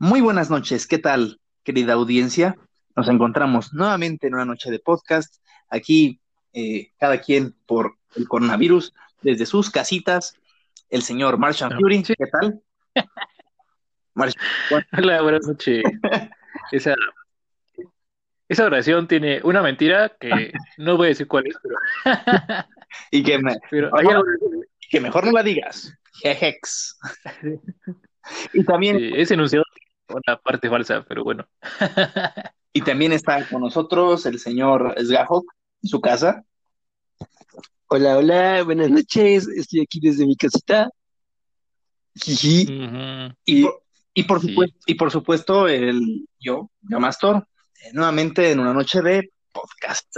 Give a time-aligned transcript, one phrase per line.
[0.00, 2.54] Muy buenas noches, ¿qué tal, querida audiencia?
[2.94, 6.20] Nos encontramos nuevamente en una noche de podcast, aquí
[6.52, 10.34] eh, cada quien por el coronavirus, desde sus casitas,
[10.88, 12.62] el señor Marshall Fury, ¿qué tal?
[14.92, 15.82] Hola, buenas noches.
[16.70, 16.94] Esa,
[18.48, 21.74] esa oración tiene una mentira que no voy a decir cuál es, pero...
[23.10, 23.40] y que,
[24.90, 25.92] que mejor no la digas.
[26.20, 26.98] Jejex.
[28.52, 29.12] y también...
[29.14, 29.64] ese enunciado
[30.08, 31.46] una parte falsa, pero bueno.
[32.72, 35.44] y también está con nosotros el señor Sgahok,
[35.82, 36.44] en su casa.
[37.88, 39.48] Hola, hola, buenas noches.
[39.48, 40.90] Estoy aquí desde mi casita.
[43.44, 47.46] y, por, supuesto, y por supuesto, el yo, Gamastor,
[47.80, 50.16] eh, nuevamente en una noche de podcast.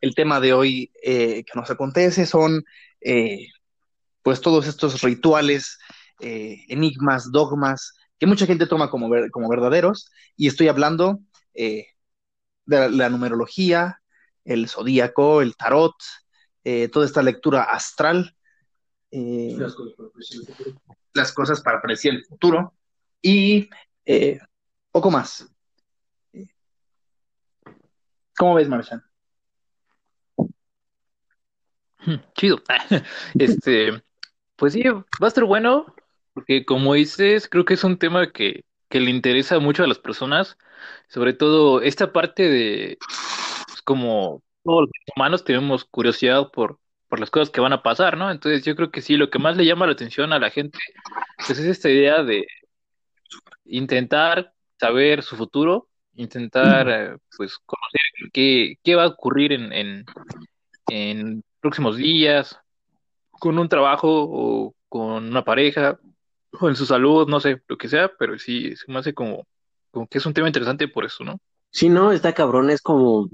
[0.00, 2.64] El tema de hoy eh, que nos acontece son
[3.00, 3.48] eh,
[4.22, 5.78] pues todos estos rituales,
[6.20, 11.20] enigmas, dogmas, que mucha gente toma como, como verdaderos, y estoy hablando
[11.54, 11.88] eh,
[12.66, 14.00] de la, numerología,
[14.44, 15.94] el zodíaco, el tarot,
[16.64, 18.36] eh, toda esta lectura astral,
[19.10, 19.56] eh,
[21.14, 22.74] las, cosas para predecir el futuro,
[23.22, 23.68] y
[24.90, 25.48] poco más.
[28.36, 29.02] ¿Cómo ves, Marchan?
[32.34, 32.62] Chido.
[33.38, 34.02] Este,
[34.56, 35.86] pues sí, va a estar bueno.
[36.38, 39.98] Porque como dices, creo que es un tema que, que le interesa mucho a las
[39.98, 40.56] personas,
[41.08, 42.96] sobre todo esta parte de,
[43.66, 48.16] pues, como todos los humanos tenemos curiosidad por, por las cosas que van a pasar,
[48.16, 48.30] ¿no?
[48.30, 50.78] Entonces yo creo que sí, lo que más le llama la atención a la gente,
[51.44, 52.46] pues es esta idea de
[53.64, 60.04] intentar saber su futuro, intentar, eh, pues, conocer qué, qué va a ocurrir en, en,
[60.88, 62.56] en próximos días,
[63.30, 65.98] con un trabajo o con una pareja,
[66.52, 69.46] o en su salud, no sé, lo que sea, pero sí, se me hace como,
[69.90, 71.40] como que es un tema interesante por eso, ¿no?
[71.70, 73.28] Sí, no, está cabrón, es como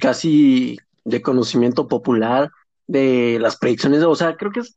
[0.00, 2.50] casi de conocimiento popular
[2.86, 4.76] de las predicciones, o sea, creo que es,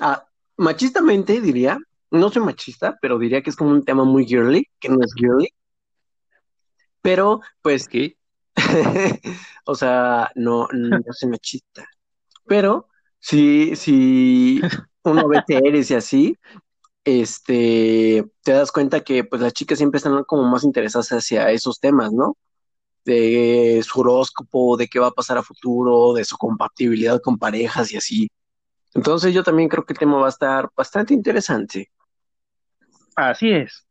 [0.00, 0.26] ah,
[0.56, 1.78] machistamente diría,
[2.10, 5.12] no soy machista, pero diría que es como un tema muy girly, que no es
[5.14, 5.48] girly,
[7.00, 8.16] pero pues, ¿qué?
[9.64, 11.86] o sea, no, no soy machista,
[12.46, 12.88] pero
[13.18, 14.60] si, si
[15.04, 16.38] uno ve series y así,
[17.04, 21.80] este, te das cuenta que pues las chicas siempre están como más interesadas hacia esos
[21.80, 22.36] temas, ¿no?
[23.04, 27.92] De su horóscopo, de qué va a pasar a futuro, de su compatibilidad con parejas
[27.92, 28.30] y así.
[28.94, 31.90] Entonces yo también creo que el tema va a estar bastante interesante.
[33.16, 33.86] Así es.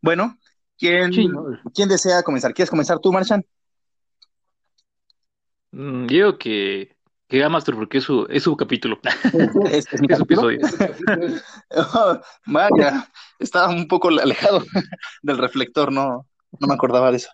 [0.00, 0.36] Bueno,
[0.78, 1.10] ¿quién,
[1.74, 2.52] ¿quién desea comenzar?
[2.52, 3.44] ¿Quieres comenzar tú, Marchan?
[5.72, 6.93] Mm, yo que
[7.34, 9.00] que Master, porque es su, es su capítulo.
[9.70, 10.60] Es, es mi episodio.
[12.46, 13.08] vaya,
[13.38, 14.62] estaba un poco alejado
[15.22, 16.26] del reflector, no,
[16.60, 17.30] no me acordaba de eso.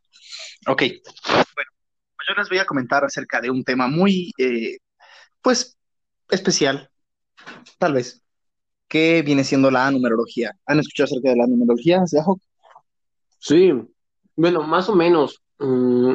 [0.66, 0.82] Ok,
[1.26, 1.70] bueno,
[2.16, 4.78] pues yo les voy a comentar acerca de un tema muy, eh,
[5.42, 5.76] pues,
[6.30, 6.90] especial,
[7.78, 8.22] tal vez,
[8.88, 10.52] que viene siendo la numerología.
[10.66, 12.02] ¿Han escuchado acerca de la numerología,
[13.38, 13.72] Sí,
[14.36, 15.42] bueno, más o menos.
[15.58, 16.14] Mm,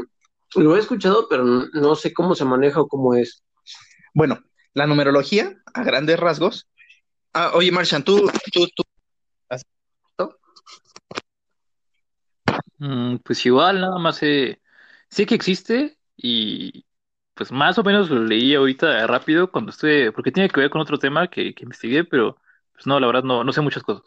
[0.55, 3.44] lo he escuchado, pero no sé cómo se maneja o cómo es.
[4.15, 4.39] Bueno,
[4.73, 6.69] la numerología, a grandes rasgos.
[7.33, 8.83] Ah, oye, Marshan, tú, tú, tú.
[12.77, 14.61] Mm, pues igual, nada más sé,
[15.09, 16.85] sé que existe y
[17.33, 20.79] pues más o menos lo leí ahorita rápido cuando estuve, porque tiene que ver con
[20.79, 22.37] otro tema que, que investigué, pero
[22.73, 24.05] pues no, la verdad no, no sé muchas cosas.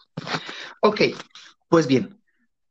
[0.80, 1.02] Ok,
[1.68, 2.18] pues bien,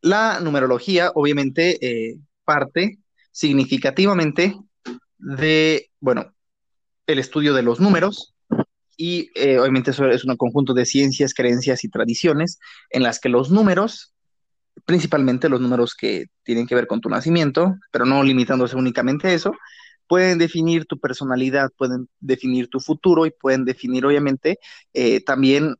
[0.02, 2.98] la numerología obviamente eh, parte
[3.32, 4.56] significativamente
[5.20, 6.34] de, bueno,
[7.08, 8.36] el estudio de los números
[8.98, 12.60] y eh, obviamente eso es un conjunto de ciencias, creencias y tradiciones
[12.90, 14.14] en las que los números,
[14.86, 19.34] principalmente los números que tienen que ver con tu nacimiento, pero no limitándose únicamente a
[19.34, 19.54] eso,
[20.08, 24.60] pueden definir tu personalidad, pueden definir tu futuro y pueden definir obviamente
[24.94, 25.76] eh, también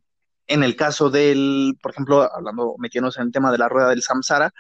[0.48, 4.02] en el caso del, por ejemplo, hablando, metiéndonos en el tema de la rueda del
[4.02, 4.54] samsara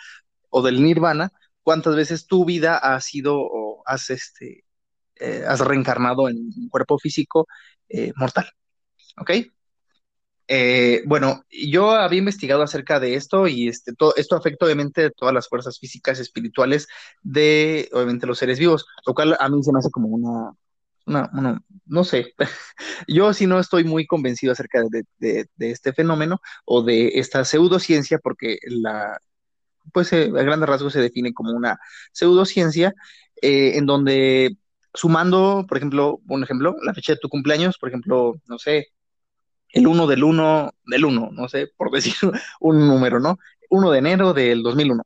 [0.49, 1.31] o del nirvana,
[1.63, 4.65] cuántas veces tu vida ha sido o has este,
[5.19, 7.47] eh, has reencarnado en un cuerpo físico
[7.89, 8.49] eh, mortal.
[9.17, 9.31] ¿Ok?
[10.49, 15.33] Eh, bueno, yo había investigado acerca de esto y este, todo, esto afecta obviamente todas
[15.33, 16.87] las fuerzas físicas, espirituales
[17.21, 20.53] de, obviamente, los seres vivos, lo cual a mí se me hace como una,
[21.85, 22.33] no sé,
[23.07, 24.83] yo sí no estoy muy convencido acerca
[25.19, 29.19] de, este fenómeno o de esta pseudociencia, porque la,
[29.93, 31.77] pues a grandes rasgos se define como una
[32.13, 32.93] pseudociencia,
[33.41, 34.57] en donde
[34.97, 38.87] sumando, por ejemplo, un ejemplo, la fecha de tu cumpleaños, por ejemplo, no sé,
[39.69, 42.15] el 1 del 1 del 1, no sé, por decir
[42.59, 43.37] un número, ¿no?
[43.69, 45.03] 1 de enero del 2001,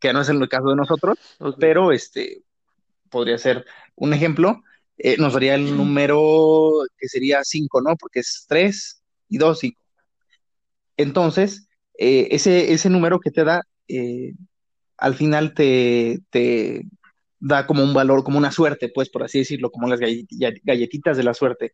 [0.00, 1.56] que no es el caso de nosotros, Ok.
[1.58, 2.42] pero este
[3.10, 3.64] podría ser
[3.94, 4.62] un ejemplo.
[4.96, 7.96] Eh, nos daría el número que sería 5, ¿no?
[7.96, 9.80] Porque es 3 y 2, 5.
[10.96, 11.68] Entonces,
[11.98, 14.34] eh, ese, ese número que te da, eh,
[14.96, 16.86] al final te, te
[17.44, 20.60] da como un valor, como una suerte, pues, por así decirlo, como las galle- ga-
[20.64, 21.72] galletitas de la suerte.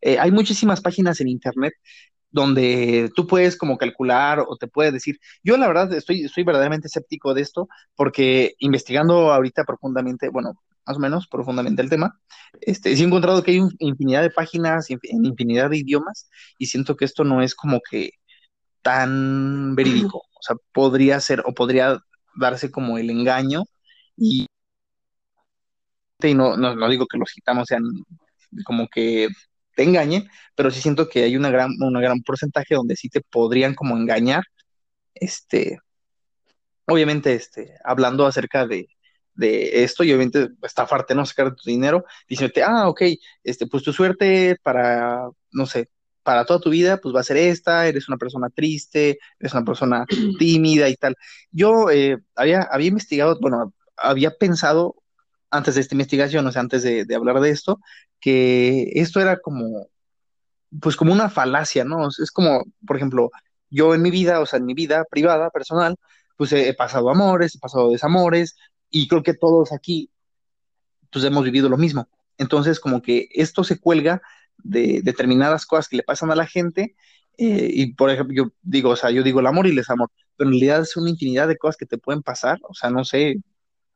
[0.00, 1.74] Eh, hay muchísimas páginas en internet
[2.30, 6.88] donde tú puedes como calcular o te puedes decir, yo la verdad estoy, estoy verdaderamente
[6.88, 10.54] escéptico de esto porque investigando ahorita profundamente, bueno,
[10.86, 12.20] más o menos profundamente el tema,
[12.60, 16.28] este, sí he encontrado que hay infinidad de páginas en infinidad de idiomas
[16.58, 18.12] y siento que esto no es como que
[18.82, 22.00] tan verídico, o sea, podría ser o podría
[22.36, 23.64] darse como el engaño
[24.16, 24.46] y,
[26.28, 27.82] y no, no, no digo que los gitanos sean
[28.64, 29.28] como que
[29.74, 33.20] te engañen, pero sí siento que hay una gran, una gran porcentaje donde sí te
[33.22, 34.44] podrían como engañar,
[35.14, 35.78] este,
[36.86, 38.88] obviamente, este, hablando acerca de,
[39.34, 41.26] de esto y obviamente estafarte, ¿no?
[41.26, 43.02] Sacar tu dinero, diciéndote, ah, ok,
[43.44, 45.88] este, pues tu suerte para, no sé,
[46.22, 49.64] para toda tu vida, pues va a ser esta, eres una persona triste, eres una
[49.64, 50.04] persona
[50.38, 51.16] tímida y tal.
[51.50, 55.01] Yo eh, había, había investigado, bueno, había pensado
[55.52, 57.80] antes de esta investigación, o sea, antes de, hablar de esto,
[58.20, 59.88] que esto era como
[60.80, 62.08] pues como una falacia, ¿no?
[62.08, 63.30] Es, como, por ejemplo,
[63.70, 65.96] yo en mi vida, o sea, en mi vida privada, personal,
[66.36, 68.56] pues he, he pasado amores, he pasado desamores,
[68.90, 70.10] y creo que todos aquí,
[71.10, 72.08] pues hemos vivido lo mismo.
[72.38, 74.22] Entonces, como que esto se cuelga
[74.58, 76.96] de determinadas cosas que le pasan a la gente,
[77.38, 80.10] eh, y por ejemplo, yo digo, o sea, yo digo el amor y el desamor,
[80.36, 83.04] pero en realidad es una infinidad de cosas que te pueden pasar, o sea, no
[83.04, 83.36] sé,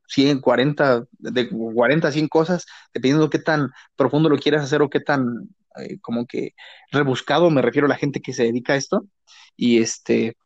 [0.09, 4.91] 100, 40, de 40 a 100 cosas, dependiendo qué tan profundo lo quieras hacer o
[4.91, 5.49] qué tan
[5.79, 6.55] eh, como que
[6.91, 9.07] rebuscado me refiero a la gente que se dedica a esto.
[9.57, 10.37] Y este,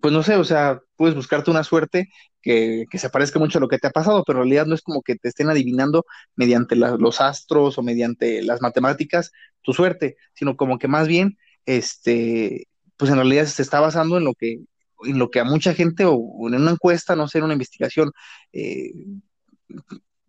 [0.00, 2.08] pues no sé, o sea, puedes buscarte una suerte
[2.42, 4.74] que, que se parezca mucho a lo que te ha pasado, pero en realidad no
[4.74, 6.04] es como que te estén adivinando
[6.36, 9.32] mediante los astros o mediante las matemáticas
[9.62, 14.24] tu suerte, sino como que más bien, este, pues en realidad se está basando en
[14.24, 14.60] lo que,
[15.06, 16.18] en lo que a mucha gente o,
[16.48, 18.12] en una encuesta, no sé, en una investigación
[18.52, 18.92] eh,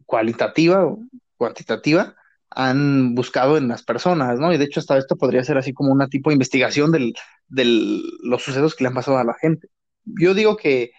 [0.05, 0.99] cualitativa o
[1.37, 2.15] cuantitativa
[2.49, 4.53] han buscado en las personas, ¿no?
[4.53, 7.13] Y de hecho hasta esto podría ser así como una tipo de investigación de
[8.23, 9.67] los sucesos que le han pasado a la gente.
[10.05, 10.91] Yo digo que,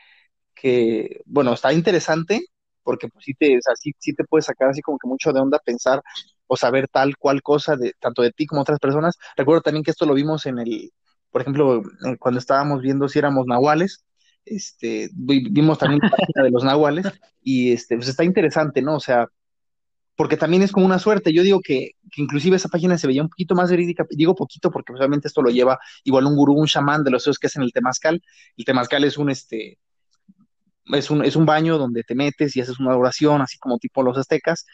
[0.55, 2.43] que bueno, está interesante
[2.83, 3.61] porque pues sí te, o
[3.99, 6.03] sí, te puede sacar así como que mucho de onda pensar
[6.47, 9.17] o saber tal cual cosa de tanto de ti como otras personas.
[9.37, 10.93] Recuerdo también que esto lo vimos en el,
[11.37, 14.07] por ejemplo, eh, cuando estábamos viendo si éramos nahuales,
[14.47, 17.05] este, vi- vimos también la página de los nahuales
[17.43, 18.95] y este, pues está interesante, ¿no?
[18.97, 19.29] O sea,
[20.17, 21.35] porque también es como una suerte.
[21.35, 24.71] Yo digo que, que inclusive esa página se veía un poquito más verídica, digo poquito
[24.71, 27.63] porque obviamente esto lo lleva igual un gurú, un chamán de los esos que hacen
[27.63, 28.23] el temazcal.
[28.57, 29.79] El temazcal es un, este,
[30.87, 34.03] es un, es un baño donde te metes y haces una oración, así como tipo
[34.03, 34.65] los aztecas,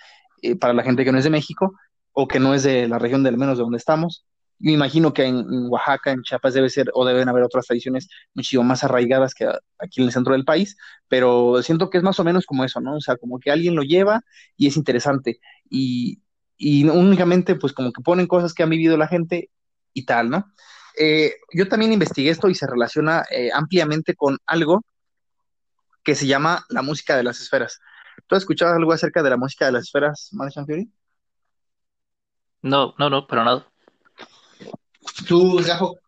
[0.42, 1.72] eh, para la gente que no es de México
[2.12, 4.24] o que no es de la región del menos de donde estamos.
[4.62, 8.62] Me imagino que en, Oaxaca, en Chiapas debe ser o deben haber otras tradiciones muchísimo
[8.62, 9.46] más arraigadas que
[9.78, 10.76] aquí en el centro del país,
[11.08, 12.94] pero siento que es más o menos como eso, ¿no?
[12.96, 14.22] O sea, como que alguien lo lleva
[14.56, 16.20] y es interesante y,
[16.60, 19.50] únicamente pues como que ponen cosas que han vivido la gente
[19.94, 20.52] y tal, ¿no?
[20.96, 24.84] Eh, yo también investigué esto y se relaciona eh, ampliamente con algo
[26.04, 27.80] que se llama la música de las esferas.
[28.28, 30.88] ¿Tú has escuchado algo acerca de la música de las esferas, Madison Fury?
[32.62, 33.71] No, no, no, para nada.
[35.26, 35.98] ¿Tú, Gafo?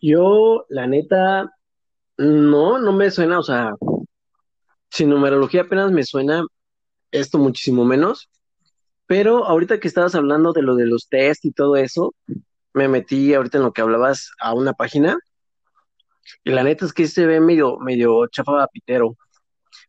[0.00, 1.50] Yo, la neta,
[2.16, 3.72] no, no me suena, o sea,
[4.90, 6.44] sin numerología apenas me suena
[7.10, 8.30] esto muchísimo menos,
[9.06, 12.14] pero ahorita que estabas hablando de lo de los test y todo eso,
[12.72, 15.18] me metí ahorita en lo que hablabas a una página
[16.44, 19.16] y la neta es que se ve medio, medio chafa pitero,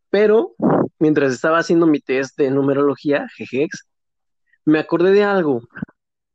[0.10, 0.56] pero
[1.00, 3.88] mientras estaba haciendo mi test de numerología, jejex,
[4.66, 5.62] me acordé de algo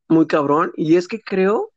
[0.09, 1.73] muy cabrón y es que creo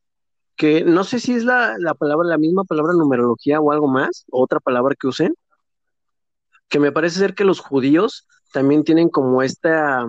[0.59, 4.25] que no sé si es la, la palabra, la misma palabra numerología o algo más,
[4.29, 5.33] otra palabra que usen,
[6.67, 10.05] que me parece ser que los judíos también tienen como esta,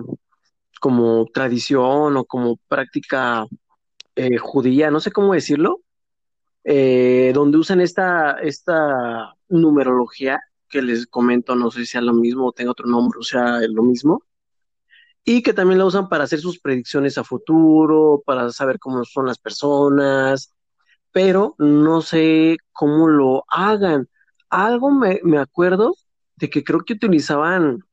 [0.81, 3.45] como tradición o como práctica
[4.17, 5.79] eh, judía, no sé cómo decirlo,
[6.65, 12.47] eh, donde usan esta, esta numerología que les comento, no sé si sea lo mismo
[12.47, 14.25] o tenga otro nombre, o sea, es lo mismo,
[15.23, 19.27] y que también la usan para hacer sus predicciones a futuro, para saber cómo son
[19.27, 20.53] las personas,
[21.11, 24.09] pero no sé cómo lo hagan.
[24.49, 25.95] Algo me, me acuerdo
[26.35, 27.83] de que creo que utilizaban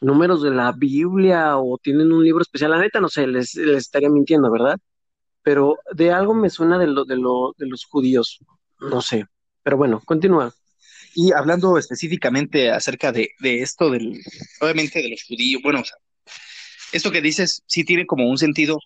[0.00, 2.72] números de la Biblia o tienen un libro especial.
[2.72, 4.78] La neta, no sé, les, les estaría mintiendo, ¿verdad?
[5.42, 8.40] Pero de algo me suena de lo, de lo, de los judíos.
[8.80, 9.26] No sé.
[9.62, 10.52] Pero bueno, continúa.
[11.14, 14.20] Y hablando específicamente acerca de, esto, del,
[14.60, 15.96] obviamente de los judíos, bueno, o sea,
[16.92, 18.78] esto que dices sí tiene como un sentido,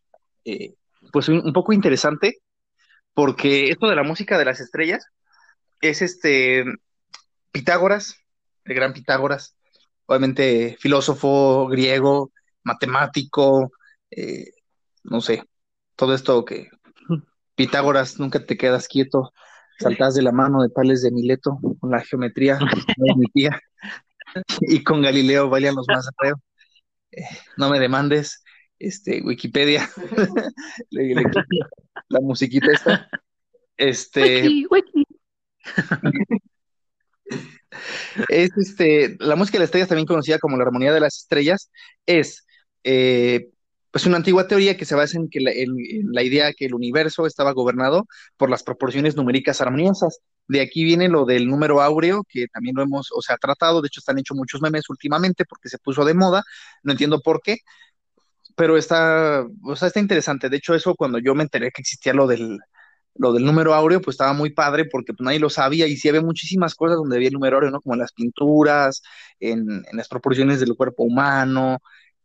[0.45, 0.75] eh,
[1.13, 2.39] pues un, poco interesante,
[3.15, 5.07] porque esto de la música de las estrellas
[5.81, 6.65] es este
[7.53, 8.17] Pitágoras,
[8.65, 9.57] el gran Pitágoras,
[10.07, 12.33] obviamente filósofo griego,
[12.63, 13.73] matemático,
[14.11, 14.51] eh,
[15.05, 15.45] no sé,
[15.97, 16.69] todo esto que
[17.55, 19.33] Pitágoras nunca te quedas quieto,
[19.79, 22.59] saltas de la mano de Tales de Mileto con la geometría
[22.97, 23.61] de mi tía
[24.61, 26.09] y con Galileo bailan los más.
[27.57, 28.43] No me demandes,
[28.79, 29.89] este, Wikipedia,
[32.09, 33.09] la musiquita esta.
[33.77, 34.47] Este,
[38.29, 41.71] es este, la música de las estrellas, también conocida como la armonía de las estrellas,
[42.07, 42.47] es
[42.85, 43.49] eh,
[43.91, 45.75] pues una antigua teoría que se basa en que la, en,
[46.13, 50.21] la idea que el universo estaba gobernado por las proporciones numéricas armoniosas.
[50.49, 53.89] De aquí viene lo del número áureo, que también lo hemos, o sea, tratado, de
[53.89, 56.45] hecho están hechos muchos memes últimamente porque se puso de moda,
[56.83, 57.59] no entiendo por qué,
[58.57, 60.49] pero está, o sea, está interesante.
[60.49, 62.59] De hecho, eso cuando yo me enteré que existía lo del,
[63.17, 66.09] lo del número áureo, pues estaba muy padre porque pues, nadie lo sabía y sí
[66.09, 67.81] había muchísimas cosas donde había el número áureo, ¿no?
[67.81, 69.03] Como en las pinturas,
[69.41, 69.61] en,
[69.91, 71.81] en las proporciones del cuerpo humano,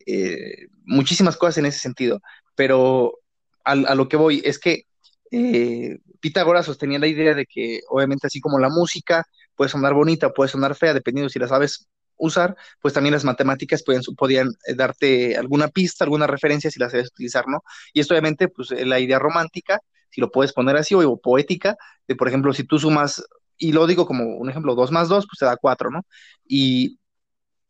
[0.05, 2.21] eh, muchísimas cosas en ese sentido.
[2.55, 3.19] Pero
[3.63, 4.85] a, lo que voy es que
[5.31, 10.31] eh, Pitágoras sostenía la idea de que, obviamente, así como la música puede sonar bonita,
[10.31, 14.75] puede sonar fea, dependiendo si la sabes usar, pues también las matemáticas pueden, podían eh,
[14.75, 17.63] darte alguna pista, alguna referencia si las sabes utilizar, ¿no?
[17.93, 21.75] Y esto obviamente, pues la idea romántica, si lo puedes poner así, o, poética,
[22.07, 23.23] de por ejemplo, si tú sumas,
[23.57, 26.01] y lo digo como un ejemplo, 2 más 2, pues te da 4, ¿no?
[26.47, 26.99] Y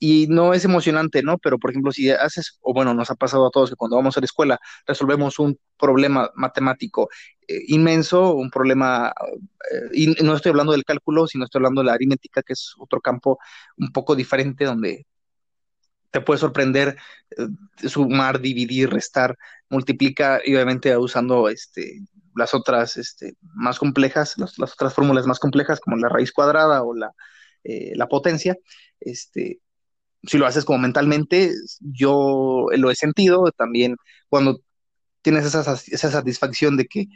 [0.03, 1.37] y no es emocionante, ¿no?
[1.37, 4.17] Pero, por ejemplo, si haces, o bueno, nos ha pasado a todos que cuando vamos
[4.17, 7.07] a la escuela resolvemos un problema matemático
[7.47, 9.13] eh, inmenso, un problema,
[9.71, 12.73] eh, y no estoy hablando del cálculo, sino estoy hablando de la aritmética, que es
[12.79, 13.37] otro campo
[13.77, 15.05] un poco diferente donde
[16.09, 16.97] te puede sorprender
[17.37, 19.37] eh, sumar, dividir, restar,
[19.69, 21.99] multiplica, y obviamente usando este,
[22.35, 26.95] las otras este, más complejas, las, otras fórmulas más complejas, como la raíz cuadrada o
[26.95, 27.13] la,
[27.63, 28.57] la potencia,
[28.99, 29.59] este,
[30.23, 33.97] si lo haces como mentalmente, yo lo he sentido también
[34.29, 34.61] cuando
[35.21, 37.07] tienes esa, esa satisfacción de que,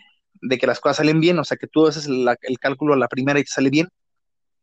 [0.41, 3.07] de que las cosas salen bien, o sea, que tú haces el cálculo a la
[3.07, 3.87] primera y te sale bien,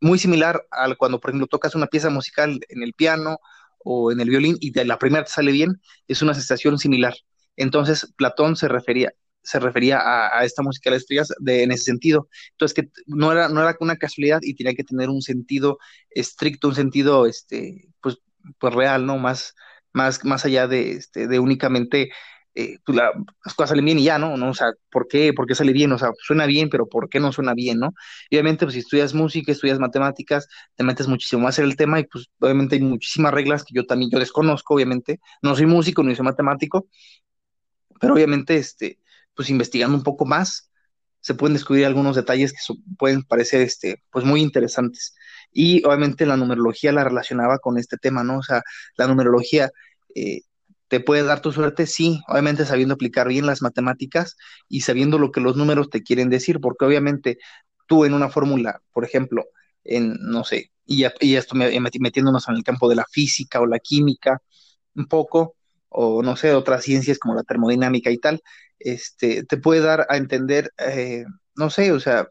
[0.03, 3.39] muy similar al cuando, por ejemplo, tocas una pieza musical en el piano
[3.85, 7.15] o en el violín y de la primera te sale bien, es una sensación similar.
[7.57, 11.85] Entonces, Platón se refería, se refería a, esta música de las estrellas de, en ese
[11.85, 12.29] sentido.
[12.53, 15.79] Entonces, que no era, no era una casualidad y tenía que tener un sentido
[16.11, 18.19] estricto, un sentido, este, pues,
[18.59, 19.19] pues real, ¿no?
[19.19, 19.55] Más,
[19.93, 22.11] más, más allá de, este, de únicamente
[22.55, 24.37] eh, pues las cosas salen bien y ya, ¿no?
[24.37, 24.51] ¿no?
[24.51, 25.33] O sea, ¿por qué?
[25.33, 25.91] ¿Por qué sale bien?
[25.93, 27.95] O sea, suena bien, pero ¿por qué no suena bien, no?
[28.29, 32.01] Y obviamente, pues si estudias música, estudias matemáticas, te metes muchísimo más en el tema
[32.01, 35.21] y pues obviamente hay muchísimas reglas que yo también, yo desconozco, obviamente.
[35.41, 36.89] No soy músico ni soy matemático,
[38.01, 38.99] pero obviamente, este,
[39.35, 40.71] pues investigando un poco más,
[41.21, 42.59] se pueden descubrir algunos detalles que
[42.99, 45.15] pueden parecer, este, pues muy interesantes
[45.53, 48.39] y obviamente la numerología la relacionaba con este tema, ¿no?
[48.39, 48.63] O sea,
[48.97, 49.71] la numerología
[50.15, 50.43] eh,
[50.89, 54.37] te puede dar tu suerte, sí, obviamente sabiendo aplicar bien las matemáticas
[54.69, 57.39] y sabiendo lo que los números te quieren decir, porque obviamente
[57.87, 59.45] tú en una fórmula, por ejemplo,
[59.85, 63.67] en, no sé, y, y esto me, metiéndonos en el campo de la física o
[63.67, 64.43] la química,
[64.95, 65.57] un poco,
[65.89, 68.43] o no sé, otras ciencias como la termodinámica y tal,
[68.79, 71.25] este, te puede dar a entender, eh,
[71.57, 72.29] no sé, o sea,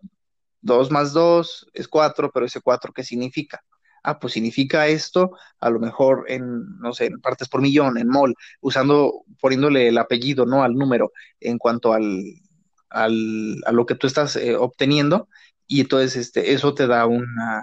[0.62, 3.64] 2 más 2 es 4, pero ese 4, ¿qué significa?
[4.04, 8.08] Ah, pues significa esto, a lo mejor en, no sé, en partes por millón, en
[8.08, 10.64] mol, usando, poniéndole el apellido, ¿no?
[10.64, 12.24] Al número en cuanto al,
[12.90, 15.30] al a lo que tú estás eh, obteniendo,
[15.68, 17.62] y entonces este, eso te da una,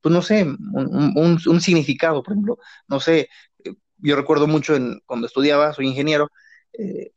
[0.00, 2.58] pues no sé, un, un, significado, por ejemplo,
[2.88, 3.28] no sé,
[3.64, 6.30] eh, yo recuerdo mucho en, cuando estudiaba, soy ingeniero,
[6.72, 7.12] eh,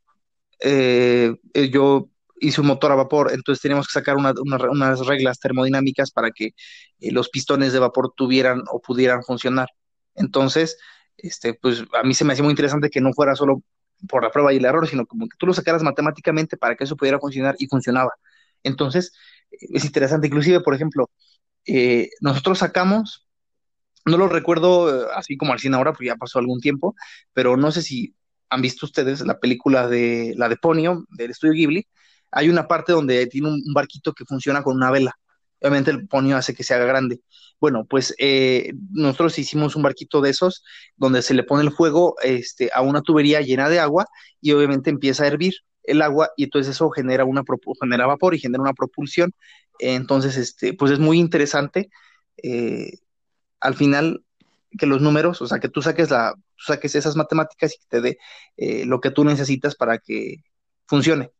[0.60, 1.36] eh,
[1.72, 2.08] yo
[2.40, 6.54] hice un motor a vapor, entonces teníamos que sacar unas reglas termodinámicas para que
[7.00, 9.68] eh, los pistones de vapor tuvieran o pudieran funcionar.
[10.14, 10.78] Entonces,
[11.16, 13.62] este, pues a mí se me hacía muy interesante que no fuera solo
[14.08, 16.84] por la prueba y el error, sino como que tú lo sacaras matemáticamente para que
[16.84, 18.12] eso pudiera funcionar y funcionaba.
[18.62, 19.12] Entonces,
[19.50, 21.10] es interesante, inclusive, por ejemplo,
[21.66, 23.28] eh, nosotros sacamos,
[24.06, 26.94] no lo recuerdo eh, así como al cine ahora, porque ya pasó algún tiempo,
[27.32, 28.14] pero no sé si
[28.48, 31.86] han visto ustedes la película de la de Ponyo, del estudio Ghibli,
[32.30, 35.18] hay una parte donde tiene un, barquito que funciona con una vela.
[35.60, 37.20] Obviamente el ponio hace que se haga grande.
[37.60, 40.64] Bueno, pues eh, nosotros hicimos un barquito de esos
[40.96, 44.06] donde se le pone el fuego este, a una tubería llena de agua
[44.40, 45.54] y obviamente empieza a hervir.
[45.82, 47.42] el agua y entonces eso genera una
[47.80, 49.32] genera vapor y genera una propulsión.
[49.78, 51.90] Entonces, este, pues es muy interesante.
[52.42, 52.92] Eh,
[53.60, 54.24] al final,
[54.78, 58.00] que los números, o sea, que tú saques, la, saques esas matemáticas y que te
[58.00, 58.18] dé
[58.56, 60.36] eh, lo que tú necesitas para que
[60.86, 61.30] funcione.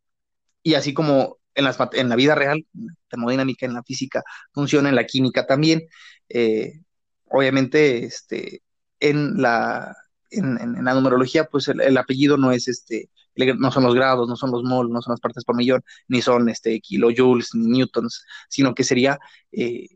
[0.63, 4.23] Y así como en, las, en la vida real, en la termodinámica, en la física,
[4.53, 5.83] funciona en la química también.
[6.29, 6.81] Eh,
[7.29, 8.63] obviamente, este,
[8.99, 9.95] en la,
[10.29, 14.51] en, la numerología, pues el, apellido no es este, no son los grados, no son
[14.51, 18.73] los mol, no son las partes por millón, ni son este kilojoules, ni newtons, sino
[18.75, 19.19] que sería
[19.51, 19.87] eh,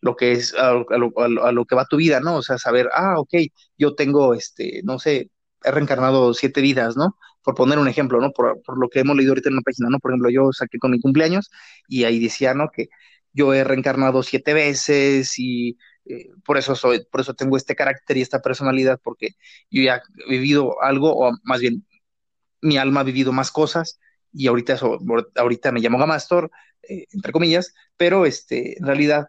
[0.00, 2.36] lo que es a, lo, que va tu vida, ¿no?
[2.36, 3.34] O sea, saber, ah, ok,
[3.78, 5.30] yo tengo, este, no sé,
[5.64, 7.16] he reencarnado siete vidas, ¿no?
[7.42, 8.32] Por poner un ejemplo, ¿no?
[8.32, 9.98] Por, lo que hemos leído ahorita en una página, ¿no?
[9.98, 11.50] Por ejemplo, yo saqué con mi cumpleaños
[11.88, 12.70] y ahí decía, ¿no?
[12.70, 12.88] Que
[13.32, 18.16] yo he reencarnado siete veces y eh, por eso soy, por eso tengo este carácter
[18.16, 19.30] y esta personalidad, porque
[19.70, 21.86] yo ya he vivido algo, o más bien
[22.60, 24.00] mi alma ha vivido más cosas,
[24.32, 24.98] y ahorita eso,
[25.36, 26.50] ahorita me llamo Gamastor,
[26.88, 29.28] eh, entre comillas, pero este, en realidad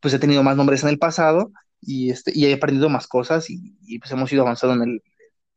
[0.00, 3.48] pues he tenido más nombres en el pasado y, este, y he aprendido más cosas
[3.50, 5.02] y, pues hemos ido avanzando en, el,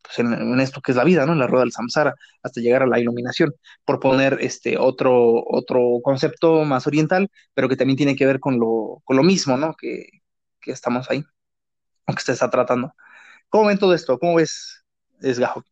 [0.03, 1.33] pues en, esto que es la vida, ¿no?
[1.33, 3.53] En la rueda del samsara, hasta llegar a la iluminación,
[3.85, 8.59] por poner este otro, otro concepto más oriental, pero que también tiene que ver con
[8.59, 9.73] lo, con lo mismo, ¿no?
[9.75, 10.07] Que,
[10.61, 11.23] que estamos ahí,
[12.07, 12.93] o que se está tratando.
[13.49, 14.19] ¿Cómo ven todo esto?
[14.19, 14.83] ¿Cómo ves,
[15.21, 15.63] Esgajo?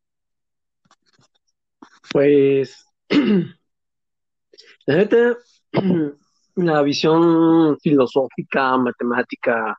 [2.12, 2.86] Pues,
[4.86, 5.38] la neta,
[6.56, 9.78] la visión filosófica, matemática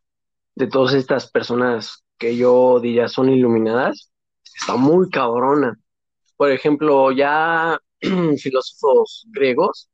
[0.55, 4.12] de todas estas personas que yo diría son iluminadas,
[4.55, 5.79] está muy cabrona.
[6.37, 7.79] Por ejemplo, ya
[8.39, 9.89] filósofos griegos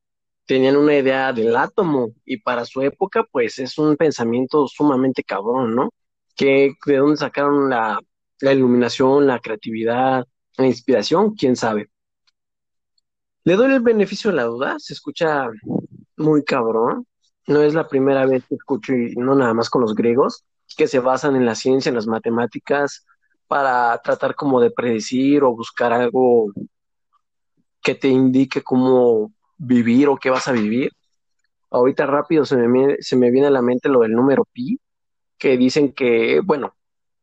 [0.46, 5.74] tenían una idea del átomo y para su época, pues es un pensamiento sumamente cabrón,
[5.74, 5.90] ¿no?
[6.36, 8.00] Que de dónde sacaron la,
[8.40, 11.90] la iluminación, la creatividad, la inspiración, quién sabe.
[13.44, 15.48] Le doy el beneficio de la duda, se escucha
[16.16, 17.06] muy cabrón.
[17.46, 20.44] No es la primera vez que escucho, y no nada más con los griegos,
[20.76, 23.06] que se basan en la ciencia, en las matemáticas,
[23.48, 26.52] para tratar como de predecir o buscar algo
[27.82, 30.92] que te indique cómo vivir o qué vas a vivir.
[31.70, 34.80] Ahorita rápido se me, se me viene a la mente lo del número pi,
[35.38, 36.76] que dicen que, bueno,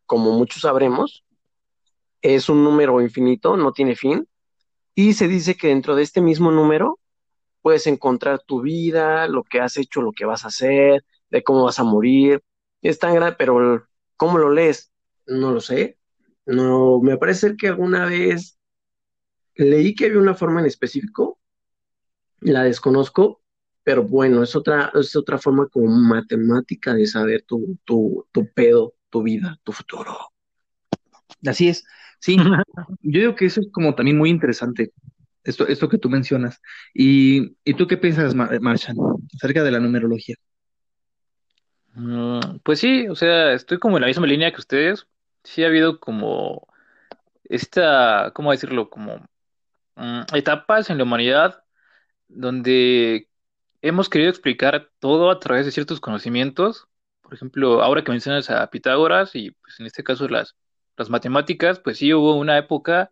[0.05, 1.23] como muchos sabremos,
[2.21, 4.27] es un número infinito, no tiene fin,
[4.95, 6.99] y se dice que dentro de este mismo número
[7.61, 11.65] puedes encontrar tu vida, lo que has hecho, lo que vas a hacer, de cómo
[11.65, 12.41] vas a morir.
[12.81, 13.83] Es tan grande, pero
[14.15, 14.91] ¿cómo lo lees?
[15.25, 15.97] No lo sé.
[16.45, 18.57] No, me parece que alguna vez
[19.55, 21.39] leí que había una forma en específico,
[22.41, 23.41] la desconozco,
[23.83, 28.95] pero bueno, es otra, es otra forma como matemática de saber tu, tu, tu pedo,
[29.09, 30.15] tu vida, tu futuro.
[31.45, 31.85] Así es,
[32.19, 32.37] sí.
[33.01, 34.91] Yo digo que eso es como también muy interesante
[35.43, 36.59] esto, esto que tú mencionas.
[36.93, 38.97] ¿Y, y tú qué piensas, Marshan,
[39.35, 40.35] acerca de la numerología?
[41.93, 45.07] Mm, pues sí, o sea, estoy como en la misma línea que ustedes.
[45.45, 46.67] Sí ha habido como
[47.45, 48.89] esta, ¿cómo decirlo?
[48.89, 49.17] Como
[49.95, 51.63] mm, etapas en la humanidad
[52.27, 53.29] donde
[53.81, 56.87] hemos querido explicar todo a través de ciertos conocimientos.
[57.21, 60.55] Por ejemplo, ahora que mencionas a Pitágoras y pues en este caso las,
[60.97, 63.11] las matemáticas, pues sí hubo una época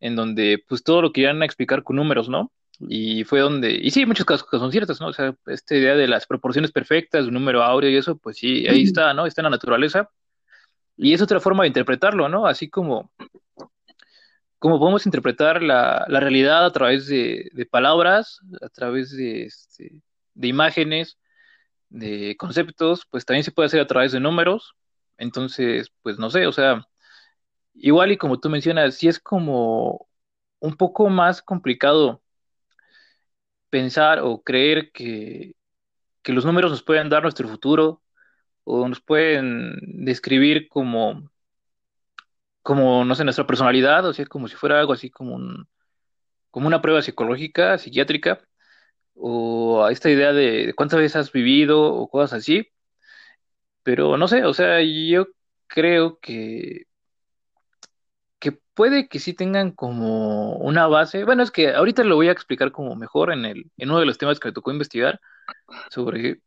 [0.00, 2.52] en donde pues todo lo querían explicar con números, ¿no?
[2.80, 5.08] Y fue donde, y sí, muchas cosas son ciertas, ¿no?
[5.08, 8.66] O sea, esta idea de las proporciones perfectas, un número áureo y eso, pues sí,
[8.68, 9.26] ahí está, ¿no?
[9.26, 10.10] Está en la naturaleza.
[10.98, 12.46] Y es otra forma de interpretarlo, ¿no?
[12.46, 13.10] Así como,
[14.58, 20.02] como podemos interpretar la, la realidad a través de, de palabras, a través de, este,
[20.34, 21.18] de imágenes,
[21.88, 24.74] de conceptos, pues también se puede hacer a través de números.
[25.18, 26.86] Entonces, pues no sé, o sea,
[27.74, 30.08] igual y como tú mencionas, sí es como
[30.60, 32.22] un poco más complicado
[33.70, 35.54] pensar o creer que,
[36.22, 38.02] que los números nos pueden dar nuestro futuro
[38.68, 41.30] o nos pueden describir como,
[42.62, 45.66] como, no sé, nuestra personalidad, o sea, como si fuera algo así como un,
[46.50, 48.40] como una prueba psicológica, psiquiátrica,
[49.14, 52.68] o a esta idea de cuántas veces has vivido o cosas así.
[53.82, 55.26] Pero no sé, o sea, yo
[55.66, 56.88] creo que
[58.78, 61.24] puede que sí tengan como una base.
[61.24, 64.06] Bueno, es que ahorita lo voy a explicar como mejor en el, en uno de
[64.06, 65.20] los temas que me tocó investigar
[65.90, 66.42] sobre,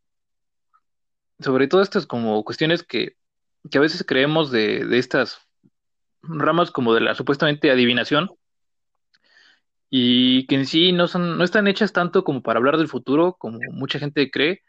[1.41, 3.17] sobre todas estas como cuestiones que,
[3.69, 5.39] que a veces creemos de, de estas
[6.23, 8.29] ramas como de la supuestamente adivinación
[9.89, 13.35] y que en sí no son, no están hechas tanto como para hablar del futuro,
[13.37, 14.63] como mucha gente cree,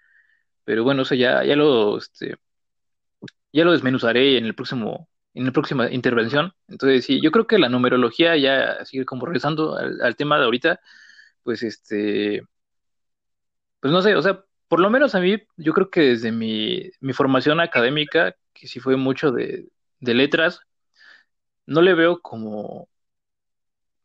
[0.65, 2.37] pero bueno, eso ya, ya lo este,
[3.53, 6.53] ya lo desmenuzaré en el próximo en la próxima intervención.
[6.69, 10.81] Entonces, sí, yo creo que la numerología, ya sigue como regresando al, tema de ahorita,
[11.43, 12.43] pues este,
[13.81, 16.91] pues no sé, o sea, por lo menos a mí, yo creo que desde mi,
[17.13, 19.69] formación académica, que sí fue mucho de,
[20.01, 20.61] letras,
[21.67, 22.89] no le veo como,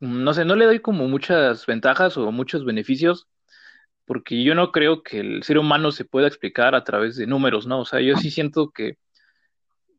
[0.01, 3.30] no sé, no le doy como muchas ventajas o muchos beneficios,
[4.03, 7.65] porque yo no creo que el ser humano se pueda explicar a través de números,
[7.65, 7.80] ¿no?
[7.80, 8.97] O sea, yo sí siento que,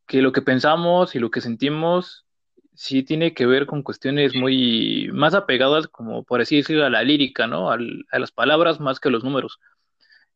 [0.06, 2.26] que lo que pensamos y lo que sentimos
[2.74, 7.04] sí tiene que ver con cuestiones muy más apegadas, como por así decirlo, a la
[7.04, 7.70] lírica, ¿no?
[7.70, 7.78] A
[8.18, 9.58] las palabras más que a los números.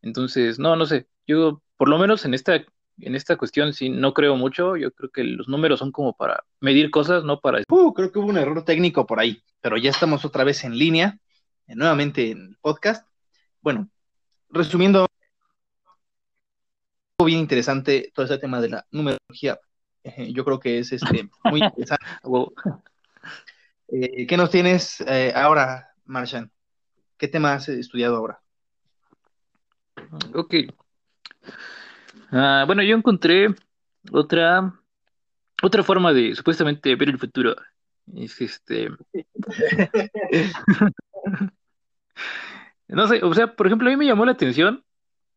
[0.02, 4.14] Entonces, no, no sé, yo por lo menos en esta, en esta cuestión sí no
[4.14, 7.62] creo mucho, yo creo que los números son como para medir cosas, no para...
[7.68, 10.76] Uh, creo que hubo un error técnico por ahí, pero ya estamos otra vez en
[10.76, 11.18] línea,
[11.66, 13.06] eh, nuevamente en podcast.
[13.60, 13.88] Bueno,
[14.50, 15.06] resumiendo,
[17.24, 19.58] bien interesante todo ese tema de la numerología.
[20.04, 22.04] Eh, yo creo que es este, muy interesante.
[23.94, 26.50] Eh, ¿qué nos tienes eh, ahora, Marshan?
[27.18, 28.41] ¿Qué tema has estudiado ahora?
[30.34, 30.54] Ok.
[32.30, 33.48] Ah, bueno, yo encontré
[34.10, 34.72] otra,
[35.62, 37.54] otra forma de supuestamente ver el futuro.
[38.14, 38.90] Es este,
[42.88, 44.84] no sé, o sea, por ejemplo, a mí me llamó la atención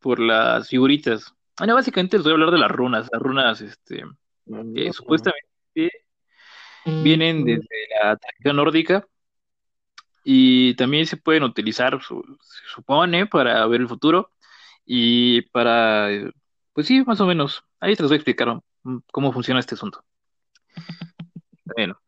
[0.00, 1.32] por las figuritas.
[1.58, 4.04] Bueno, básicamente les voy a hablar de las runas, las runas, este,
[4.74, 5.42] que supuestamente
[7.02, 7.68] vienen desde
[8.02, 9.06] la tradición nórdica
[10.24, 14.32] y también se pueden utilizar, su- se supone, para ver el futuro
[14.86, 16.30] y para, eh,
[16.72, 17.64] pues sí, más o menos.
[17.80, 20.04] Ahí te les voy a explicar mm, cómo funciona este asunto.
[21.64, 22.00] Bueno,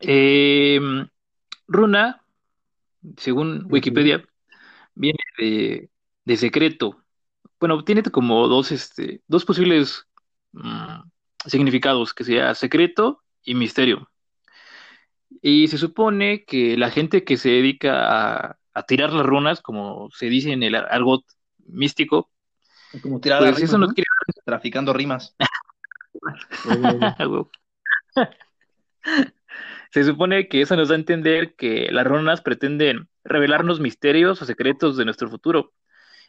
[0.00, 0.80] eh,
[1.66, 2.22] runa,
[3.16, 4.24] según Wikipedia,
[4.94, 5.90] viene de,
[6.24, 7.02] de secreto.
[7.58, 10.06] Bueno, tiene como dos, este, dos posibles
[10.52, 11.00] mm,
[11.46, 14.08] significados, que sea secreto y misterio.
[15.42, 20.08] Y se supone que la gente que se dedica a, a tirar las runas, como
[20.12, 21.24] se dice en el argot
[21.66, 22.30] místico,
[23.02, 24.34] Como tirar pues eso nos quiere ¿no?
[24.44, 25.34] Traficando rimas.
[29.90, 34.44] Se supone que eso nos da a entender que las runas pretenden revelarnos misterios o
[34.44, 35.72] secretos de nuestro futuro,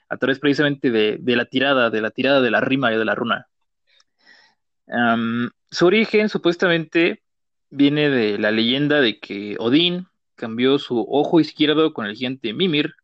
[0.07, 3.05] a través precisamente de, de la tirada, de la tirada de la rima y de
[3.05, 3.47] la runa.
[5.71, 7.23] Su origen supuestamente
[7.69, 12.95] viene de la leyenda de que Odín cambió su ojo izquierdo con el gigante Mimir,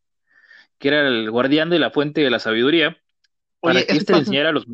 [0.82, 3.00] que era el guardián de la fuente de la sabiduría,
[3.60, 4.66] para Oye, que eso éste le pasa, enseñara a los...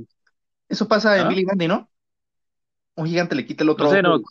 [0.70, 1.28] eso pasa en ¿Ah?
[1.28, 1.90] Billy Mandy, ¿no?
[2.94, 4.14] Un gigante le quita el otro No sé, no...
[4.14, 4.24] ojo.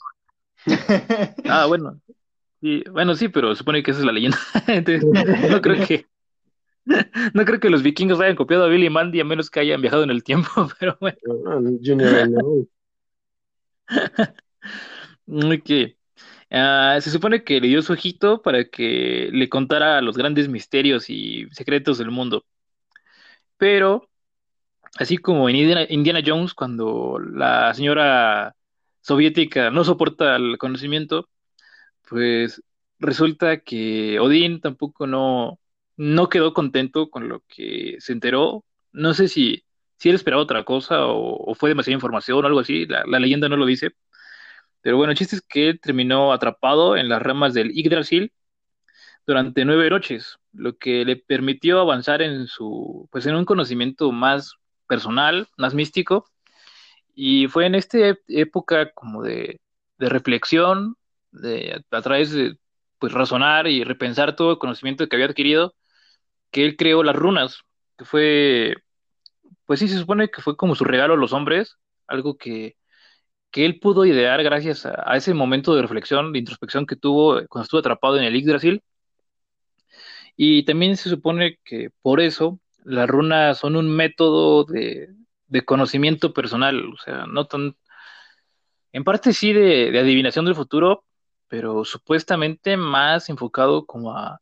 [1.47, 2.01] Ah, bueno,
[2.61, 4.39] sí, bueno, sí, pero supone que esa es la leyenda.
[4.67, 5.05] Entonces,
[5.51, 6.07] no creo que...
[7.33, 10.03] No creo que los vikingos hayan copiado a Billy Mandy a menos que hayan viajado
[10.03, 11.17] en el tiempo, pero bueno.
[11.83, 12.67] Know.
[15.27, 15.96] Ok.
[16.49, 21.09] Ah, se supone que le dio su ojito para que le contara los grandes misterios
[21.09, 22.45] y secretos del mundo.
[23.57, 24.09] Pero,
[24.97, 25.57] así como en
[25.89, 28.55] Indiana, Jones, cuando la señora
[29.01, 31.29] soviética no soporta el conocimiento,
[32.09, 32.63] pues
[32.99, 35.59] resulta que Odín tampoco no,
[35.97, 38.65] no quedó contento con lo que se enteró.
[38.93, 39.65] No sé si,
[39.97, 43.19] si él esperaba otra cosa o, o fue demasiada información o algo así, la, la
[43.19, 43.91] leyenda no lo dice.
[44.87, 48.31] Pero bueno, el chiste es que él terminó atrapado en las ramas del Yggdrasil
[49.25, 54.55] durante nueve noches, lo que le permitió avanzar en su, pues en un conocimiento más
[54.87, 56.29] personal, más místico,
[57.13, 57.97] y fue en esta
[58.29, 59.59] época como de,
[59.99, 60.95] reflexión,
[61.91, 62.57] a través de
[62.97, 65.75] pues razonar y repensar todo el conocimiento que había adquirido,
[66.49, 67.59] que él creó las runas,
[67.97, 68.77] que fue,
[69.65, 72.77] pues sí, se supone que fue como su regalo a los hombres, algo que,
[73.51, 77.63] que él pudo idear gracias a, ese momento de reflexión, de introspección que tuvo cuando
[77.63, 78.83] estuvo atrapado en el Yggdrasil.
[80.35, 85.09] Y también se supone que por eso las runas son un método de,
[85.47, 87.75] de conocimiento personal, o sea, no tan,
[88.91, 91.05] en parte sí de, de adivinación del futuro,
[91.47, 94.41] pero supuestamente más enfocado como a,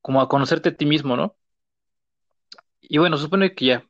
[0.00, 1.36] como a conocerte a ti mismo, ¿no?
[2.80, 3.84] Y bueno, supone que ya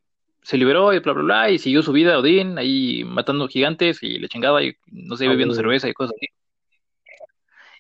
[0.46, 4.20] se liberó y bla, bla, bla, y siguió su vida Odín, ahí matando gigantes y
[4.20, 6.28] le chingaba y no sé, bebiendo cerveza y cosas así.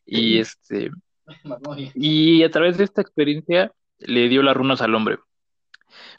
[0.04, 0.90] Y este,
[1.94, 5.18] y a través de esta experiencia le dio las runas al hombre.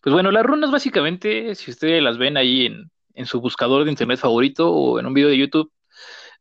[0.01, 3.91] Pues bueno, las runas básicamente, si ustedes las ven ahí en, en su buscador de
[3.91, 5.69] internet favorito o en un video de YouTube,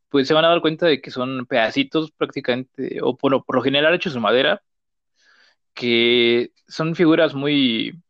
[0.08, 3.62] pues se van a dar cuenta de que son pedacitos prácticamente, o por, por lo
[3.62, 4.62] general hechos de madera,
[5.74, 8.00] que son figuras muy,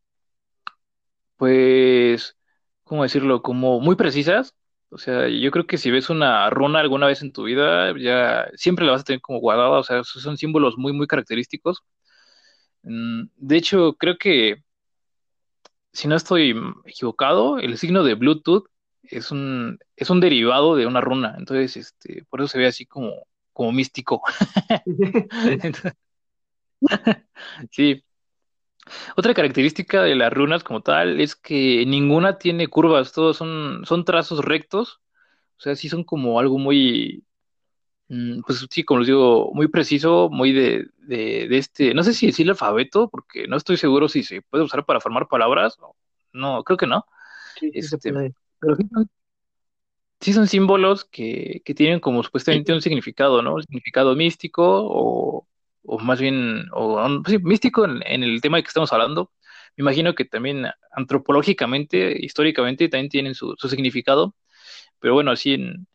[1.36, 2.36] pues,
[2.84, 3.42] ¿cómo decirlo?
[3.42, 4.54] Como muy precisas.
[4.90, 8.48] O sea, yo creo que si ves una runa alguna vez en tu vida, ya
[8.54, 9.78] siempre la vas a tener como guardada.
[9.78, 11.82] O sea, son símbolos muy, muy característicos.
[12.82, 14.56] Mm, De hecho, creo que,
[15.92, 18.64] si no estoy equivocado, el signo de Bluetooth
[19.02, 21.34] es un, es un derivado de una runa.
[21.38, 23.12] Entonces, este, por eso se ve así como,
[23.52, 24.22] como místico.
[25.62, 25.94] Entonces,
[27.72, 28.02] sí.
[29.16, 34.04] Otra característica de las runas como tal es que ninguna tiene curvas, todos son, son
[34.04, 35.00] trazos rectos.
[35.58, 37.24] O sea, sí son como algo muy,
[38.08, 42.14] Mm, Pues sí, como les digo, muy preciso, muy de, de, de este, no sé
[42.14, 45.78] si decir alfabeto, porque no estoy seguro si se puede usar para formar palabras.
[46.32, 47.06] No, creo que no.
[47.58, 48.12] Sí, Este,
[48.60, 49.08] pero sí son,
[50.20, 53.54] sí son símbolos que, que tienen como supuestamente un significado, ¿no?
[53.54, 55.46] Un significado místico o,
[55.86, 57.08] o más bien, o
[57.42, 59.32] místico en, el tema de que estamos hablando.
[59.76, 64.34] Me imagino que también antropológicamente, históricamente, también tienen su, significado.
[65.00, 65.86] Pero bueno, así en,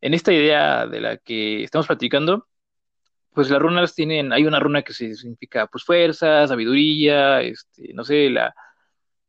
[0.00, 2.46] esta idea de la que estamos platicando
[3.32, 8.30] pues las runas tienen, hay una runa que significa pues fuerza, sabiduría, este, no sé,
[8.30, 8.54] la,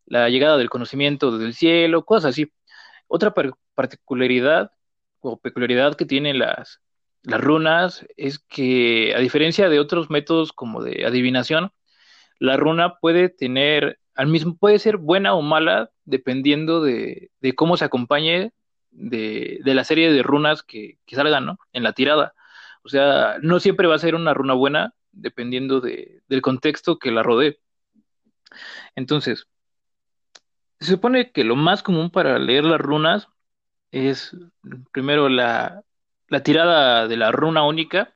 [0.05, 2.51] la llegada del conocimiento desde el cielo, cosas así.
[3.07, 4.71] Otra par- particularidad
[5.21, 6.81] o peculiaridad que tienen las,
[7.25, 11.71] las runas es que a diferencia de otros métodos como de adivinación,
[12.39, 17.77] la runa puede tener, al mismo, puede ser buena o mala dependiendo de, de cómo
[17.77, 18.51] se acompañe
[18.91, 21.57] de, de la serie de runas que, que salgan, ¿no?
[21.73, 22.33] En la tirada.
[22.83, 27.11] O sea, no siempre va a ser una runa buena dependiendo de, del contexto que
[27.11, 27.59] la rodee.
[28.95, 29.47] Entonces,
[30.79, 33.27] se supone que lo más común para leer las runas
[33.91, 34.35] es
[34.91, 35.83] primero la,
[36.27, 38.15] la tirada de la runa única,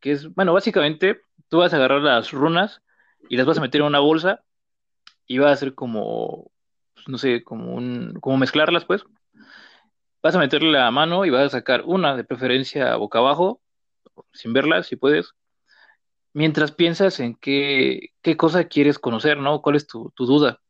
[0.00, 2.82] que es, bueno, básicamente tú vas a agarrar las runas
[3.28, 4.44] y las vas a meter en una bolsa
[5.26, 6.50] y va a ser como,
[6.94, 9.04] pues, no sé, como un, como mezclarlas, pues.
[10.22, 13.60] Vas a meterle la mano y vas a sacar una, de preferencia boca abajo,
[14.32, 15.34] sin verla, si puedes,
[16.32, 19.62] mientras piensas en qué, qué cosa quieres conocer, ¿no?
[19.62, 20.60] ¿Cuál es tu, tu duda?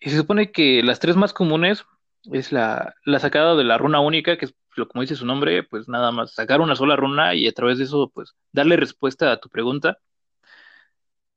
[0.00, 1.84] Y se supone que las tres más comunes
[2.32, 5.62] es la, la sacada de la runa única, que es lo como dice su nombre,
[5.64, 9.32] pues nada más sacar una sola runa y a través de eso, pues darle respuesta
[9.32, 9.98] a tu pregunta.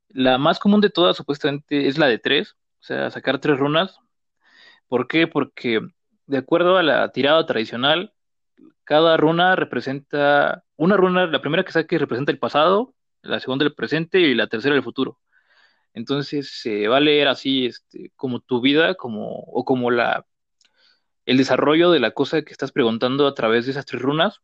[0.08, 3.98] La más común de todas, supuestamente, es la de tres, o sea, sacar tres runas.
[4.88, 5.26] ¿Por qué?
[5.26, 5.80] Porque
[6.26, 8.12] de acuerdo a la tirada tradicional,
[8.84, 13.74] cada runa representa, una runa, la primera que saque representa el pasado, la segunda el
[13.74, 15.18] presente y la tercera el futuro.
[15.94, 20.26] Entonces se va a leer así, este, como tu vida, como, o como la,
[21.26, 24.40] el desarrollo de la cosa que estás preguntando a través de esas tres runas.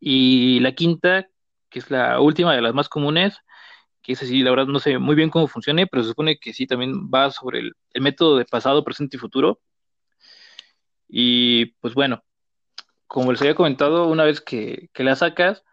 [0.00, 1.28] Y la quinta,
[1.70, 3.38] que es la última de las más comunes,
[4.02, 6.52] que es así, la verdad no sé muy bien cómo funcione, pero se supone que
[6.52, 9.60] sí también va sobre el, el método de pasado, presente y futuro.
[11.08, 12.24] Y pues bueno,
[13.06, 15.64] como les había comentado, una vez que, que la sacas,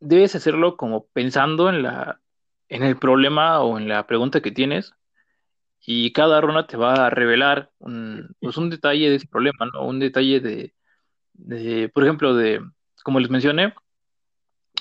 [0.00, 2.20] debes hacerlo como pensando en la,
[2.68, 4.94] en el problema o en la pregunta que tienes,
[5.84, 9.84] y cada runa te va a revelar un, pues un detalle de ese problema, ¿no?
[9.86, 10.74] Un detalle de,
[11.34, 12.60] de, por ejemplo, de,
[13.02, 13.74] como les mencioné,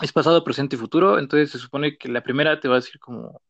[0.02, 3.00] es pasado, presente y futuro, entonces se supone que la primera te va a decir
[3.00, 3.42] como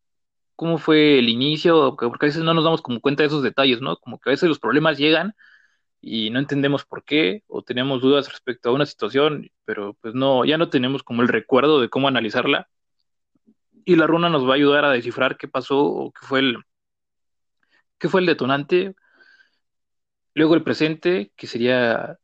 [0.55, 3.81] cómo fue el inicio, porque a veces no nos damos como cuenta de esos detalles,
[3.81, 3.97] ¿no?
[3.97, 5.33] Como que a veces los problemas llegan
[6.01, 10.45] y no entendemos por qué, o tenemos dudas respecto a una situación, pero pues no,
[10.45, 12.69] ya no tenemos como el recuerdo de cómo analizarla,
[13.85, 16.57] y la runa nos va a ayudar a descifrar qué pasó o qué fue el,
[18.01, 18.95] qué fue el detonante,
[20.33, 22.17] luego el presente, que sería,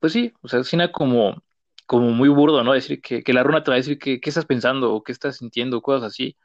[0.00, 1.42] pues sí, o sea, suena como,
[1.86, 2.72] como muy burdo, ¿no?
[2.74, 5.12] Decir que, que la runa te va a decir que, qué estás pensando o qué
[5.12, 6.36] estás sintiendo, cosas así,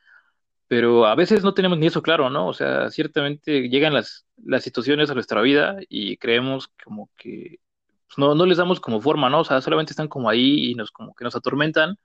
[0.67, 2.47] pero a veces no tenemos ni eso claro, ¿no?
[2.47, 7.59] O sea, ciertamente llegan las, las situaciones a nuestra vida y creemos como que
[8.07, 9.41] pues, no, no les damos como forma, ¿no?
[9.41, 11.97] O sea, solamente están como ahí y nos como que nos atormentan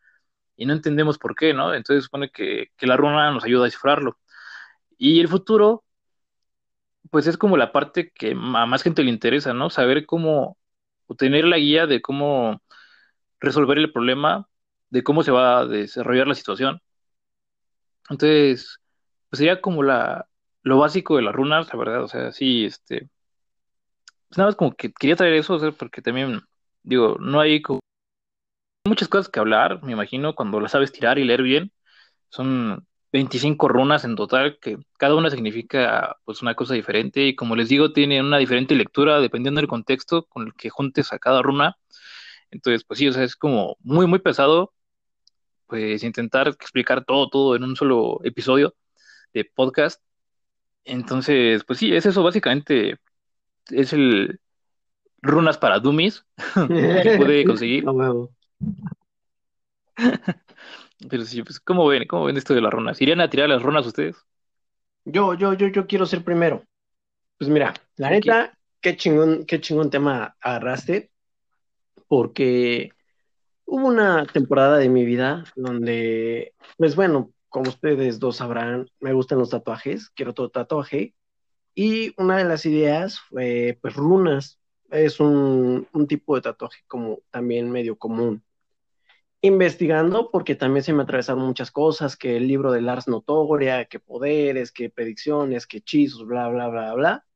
[0.57, 1.75] y no entendemos por qué, ¿no?
[1.75, 4.19] Entonces supone que, que la runa nos ayuda a descifrarlo.
[4.99, 5.85] Y el futuro,
[7.11, 8.35] pues es como la parte que a
[8.67, 9.71] más gente le interesa, ¿no?
[9.71, 10.59] Saber cómo,
[11.07, 12.61] o tener la guía de cómo
[13.41, 14.49] resolver el problema,
[14.91, 16.81] de cómo se va a desarrollar la situación.
[18.09, 18.79] Entonces,
[19.29, 20.29] pues sería como la,
[20.63, 23.09] lo básico de las runas, la verdad, o sea, sí, este,
[24.29, 26.41] pues nada más como que quería traer eso, o sea, porque también,
[26.83, 27.81] digo, no hay como
[28.85, 31.73] muchas cosas que hablar, me imagino, cuando las sabes tirar y leer bien,
[32.29, 37.57] son 25 runas en total, que cada una significa pues una cosa diferente, y como
[37.57, 41.41] les digo, tiene una diferente lectura dependiendo del contexto con el que juntes a cada
[41.43, 41.77] runa,
[42.51, 44.73] entonces, pues sí, o sea, es como muy, muy pesado,
[45.67, 48.75] pues intentar explicar todo, todo en un solo episodio
[49.35, 50.03] de podcast,
[50.85, 52.99] Entonces, pues sí, es eso básicamente,
[53.71, 54.41] es el
[55.23, 56.25] runas para dummies
[56.55, 57.85] que pude conseguir.
[61.09, 62.07] Pero sí, pues, ¿cómo ven?
[62.07, 63.01] ¿Cómo ven esto de las runas?
[63.01, 64.17] ¿Irían a tirar las runas ustedes?
[65.05, 66.65] Yo, yo, yo, yo quiero ser primero.
[67.39, 71.11] Pues mira, la neta, qué chingón, qué chingón tema agarraste,
[72.09, 72.91] porque
[73.67, 79.39] hubo una temporada de mi vida donde, pues bueno, como ustedes dos sabrán, me gustan
[79.39, 81.15] los tatuajes, quiero todo tatuaje,
[81.75, 84.59] y una de las ideas fue, pues, runas.
[84.91, 88.43] Es un, un tipo de tatuaje como también medio común
[89.41, 94.01] investigando porque también se me atravesaron muchas cosas, que el libro de Lars Notoria, que
[94.01, 97.27] poderes, que predicciones, que hechizos, bla, bla, bla, bla.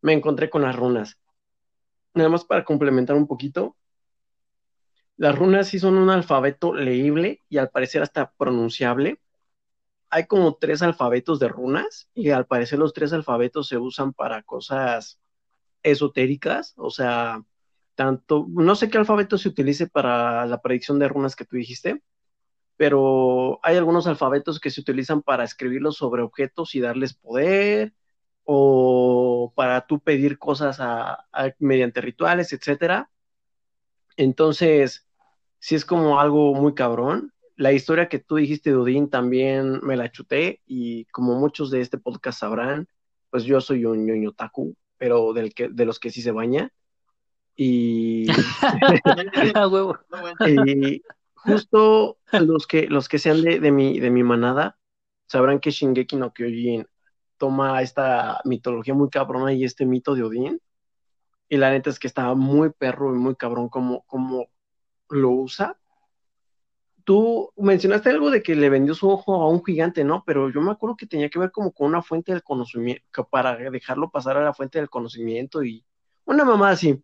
[0.00, 1.18] Me encontré con las runas.
[2.14, 3.76] Nada más para complementar un poquito,
[5.16, 9.20] las runas sí son un alfabeto leíble y al parecer hasta pronunciable.
[10.10, 14.42] Hay como tres alfabetos de runas y al parecer los tres alfabetos se usan para
[14.42, 15.20] cosas
[15.82, 17.42] esotéricas, o sea,
[17.94, 22.02] tanto, no sé qué alfabeto se utilice para la predicción de runas que tú dijiste,
[22.76, 27.92] pero hay algunos alfabetos que se utilizan para escribirlos sobre objetos y darles poder,
[28.44, 30.78] o para tú pedir cosas
[31.58, 33.10] mediante rituales, etcétera.
[34.16, 35.06] Entonces,
[35.58, 37.32] sí es como algo muy cabrón.
[37.56, 41.98] La historia que tú dijiste de también me la chuté y como muchos de este
[41.98, 42.88] podcast sabrán,
[43.30, 46.72] pues yo soy un ñoño taku, pero del que, de los que sí se baña.
[47.56, 48.26] Y,
[50.46, 51.02] y
[51.34, 54.78] justo los que, los que sean de, de, mi, de mi manada
[55.26, 56.86] sabrán que Shingeki no Kyojin
[57.38, 60.60] toma esta mitología muy cabrona y este mito de Odín.
[61.48, 64.46] Y la neta es que está muy perro y muy cabrón como, como
[65.08, 65.78] lo usa.
[67.04, 70.22] Tú mencionaste algo de que le vendió su ojo a un gigante, ¿no?
[70.24, 73.56] Pero yo me acuerdo que tenía que ver como con una fuente del conocimiento, para
[73.56, 75.84] dejarlo pasar a la fuente del conocimiento y
[76.24, 77.02] una mamá así.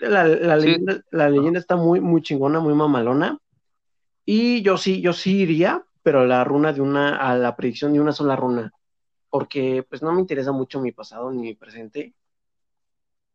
[0.00, 3.38] La, leyenda, está muy, muy chingona, muy mamalona.
[4.24, 7.92] Y yo sí, yo sí iría, pero a la runa de una, a la predicción
[7.92, 8.72] de una sola runa.
[9.30, 12.14] Porque pues no me interesa mucho mi pasado ni mi presente.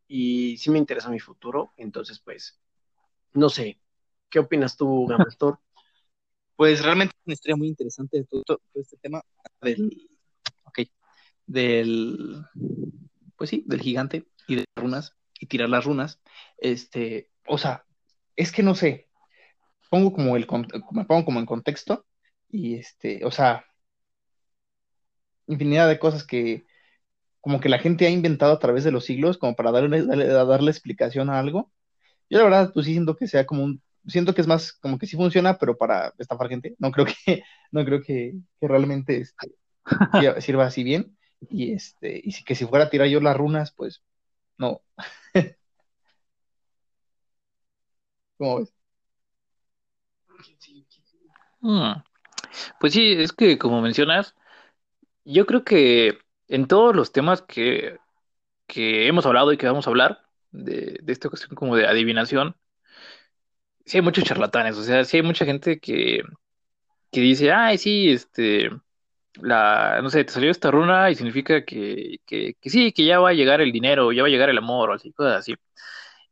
[0.07, 1.71] Y sí me interesa mi futuro.
[1.77, 2.59] Entonces, pues,
[3.33, 3.79] no sé.
[4.29, 5.59] ¿Qué opinas tú, Gamastor?
[6.61, 9.23] pues realmente es una historia muy interesante de todo, todo este tema
[9.61, 10.07] del,
[10.65, 10.81] ok,
[11.47, 12.45] del,
[13.35, 16.21] pues sí, del gigante y de runas y tirar las runas,
[16.59, 17.85] este, o sea,
[18.35, 19.09] es que no sé,
[19.89, 20.47] pongo como el,
[20.91, 22.05] me pongo como en contexto
[22.49, 23.65] y este, o sea,
[25.47, 26.65] infinidad de cosas que
[27.41, 30.71] como que la gente ha inventado a través de los siglos como para darle, darle,
[30.71, 31.71] explicación a algo.
[32.29, 34.99] Yo la verdad, pues sí siento que sea como un, siento que es más como
[34.99, 36.75] que sí funciona, pero para estafar gente.
[36.79, 39.51] No creo que, no creo que, que realmente este,
[40.41, 41.17] sirva así bien.
[41.49, 44.03] Y este, y que si fuera a tirar yo las runas, pues
[44.61, 44.81] no.
[48.37, 48.73] ¿Cómo ves?
[51.61, 51.93] Hmm.
[52.79, 54.35] Pues sí, es que como mencionas,
[55.25, 57.99] yo creo que en todos los temas que,
[58.67, 60.21] que hemos hablado y que vamos a hablar,
[60.51, 62.57] de, de esta cuestión como de adivinación,
[63.85, 66.21] sí hay muchos charlatanes, o sea, sí hay mucha gente que,
[67.11, 68.71] que dice, ay, sí, este,
[69.35, 73.19] la, no sé, te salió esta runa y significa que, que, que, sí, que ya
[73.19, 75.55] va a llegar el dinero, ya va a llegar el amor, o así, cosas así.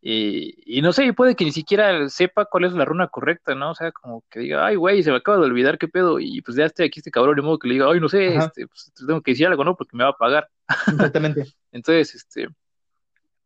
[0.01, 3.71] Y, y, no sé, puede que ni siquiera sepa cuál es la runa correcta, ¿no?
[3.71, 6.41] O sea, como que diga, ay, güey, se me acaba de olvidar qué pedo, y
[6.41, 8.67] pues ya esté aquí este cabrón, de modo que le diga, ay, no sé, este,
[8.67, 9.75] pues tengo que decir algo, ¿no?
[9.75, 10.49] Porque me va a pagar.
[10.88, 11.45] Exactamente.
[11.71, 12.47] Entonces, este,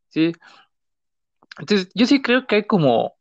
[0.10, 0.32] sí.
[1.58, 3.16] Entonces, yo sí creo que hay como,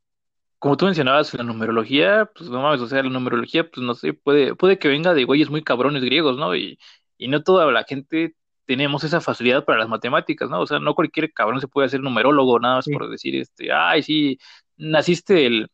[0.62, 4.12] como tú mencionabas, la numerología, pues no mames, o sea, la numerología, pues no sé,
[4.14, 6.55] puede, puede que venga de güeyes muy cabrones griegos, ¿no?
[6.55, 6.79] Y,
[7.18, 10.61] y no toda la gente tenemos esa facilidad para las matemáticas, ¿no?
[10.61, 14.05] O sea, no cualquier cabrón se puede hacer numerólogo, nada más por decir, este, ay,
[14.05, 14.38] sí,
[14.77, 15.68] naciste el,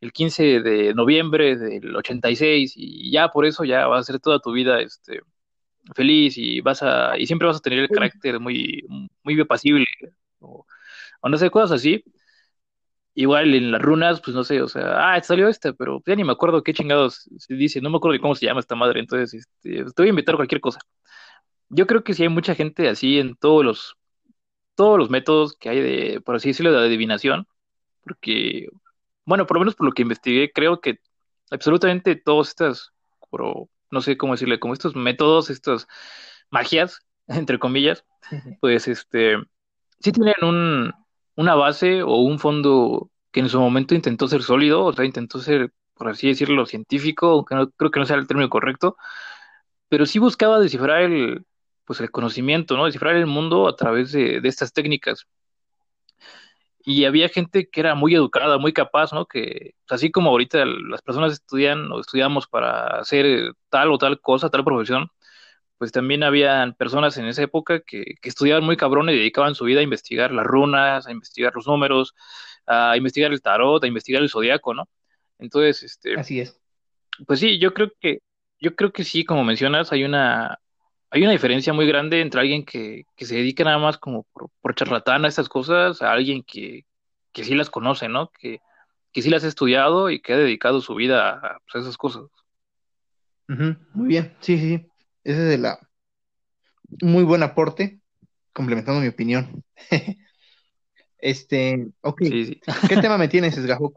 [0.00, 4.40] el 15 de noviembre del 86 y ya por eso ya vas a ser toda
[4.40, 5.20] tu vida, este,
[5.94, 8.84] feliz y vas a, y siempre vas a tener el carácter muy,
[9.24, 9.86] muy apacible,
[10.40, 10.66] o,
[11.22, 12.04] o no sé, cosas así
[13.16, 16.24] Igual en las runas, pues no sé, o sea, ah, salió esta, pero ya ni
[16.24, 19.00] me acuerdo qué chingados se dice, no me acuerdo de cómo se llama esta madre,
[19.00, 20.80] entonces este, te voy a invitar cualquier cosa.
[21.68, 23.96] Yo creo que sí hay mucha gente así en todos los,
[24.74, 27.46] todos los métodos que hay de, por así decirlo, de adivinación,
[28.02, 28.68] porque,
[29.24, 31.00] bueno, por lo menos por lo que investigué, creo que
[31.50, 32.92] absolutamente todos estas,
[33.90, 35.86] no sé cómo decirle, como estos métodos, estas
[36.50, 38.04] magias, entre comillas,
[38.60, 39.36] pues este,
[40.00, 40.92] sí tienen un,
[41.36, 45.40] una base o un fondo que en su momento intentó ser sólido, o sea, intentó
[45.40, 48.96] ser, por así decirlo, científico, aunque no, creo que no sea el término correcto,
[49.88, 51.44] pero sí buscaba descifrar el,
[51.84, 52.86] pues el conocimiento, ¿no?
[52.86, 55.26] Descifrar el mundo a través de, estas técnicas.
[56.86, 59.26] y había gente que era muy educada, muy capaz, ¿no?
[59.26, 64.20] Que pues, así como ahorita las personas estudian o estudiamos para hacer tal o tal
[64.20, 65.08] cosa, tal profesión,
[65.78, 69.64] pues también habían personas en esa época que, que estudiaban muy cabrón y dedicaban su
[69.64, 72.14] vida a investigar las runas, a investigar los números,
[72.66, 74.88] a investigar el tarot, a investigar el zodiaco, ¿no?
[75.38, 76.18] Entonces, este...
[76.18, 76.60] Así es.
[77.26, 78.20] Pues sí, yo creo que,
[78.60, 80.58] yo creo que sí, como mencionas, hay una,
[81.10, 84.48] hay una diferencia muy grande entre alguien que, que se dedica nada más como por,
[84.60, 86.86] por charlatán a estas cosas, a alguien que,
[87.32, 88.30] que sí las conoce, ¿no?
[88.30, 88.60] Que,
[89.12, 91.96] que sí las ha estudiado y que ha dedicado su vida a, pues, a esas
[91.96, 92.24] cosas.
[93.46, 94.86] Muy bien, sí, sí, sí.
[95.24, 95.78] Ese es de la
[97.00, 98.00] muy buen aporte,
[98.52, 99.64] complementando mi opinión.
[101.18, 102.60] Este, ok, Sí, sí.
[102.86, 103.94] ¿qué tema me tienes, Esgajo?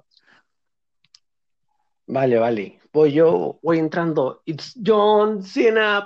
[2.05, 2.79] Vale, vale.
[2.93, 4.43] Voy yo, voy entrando.
[4.45, 6.05] It's John Cena.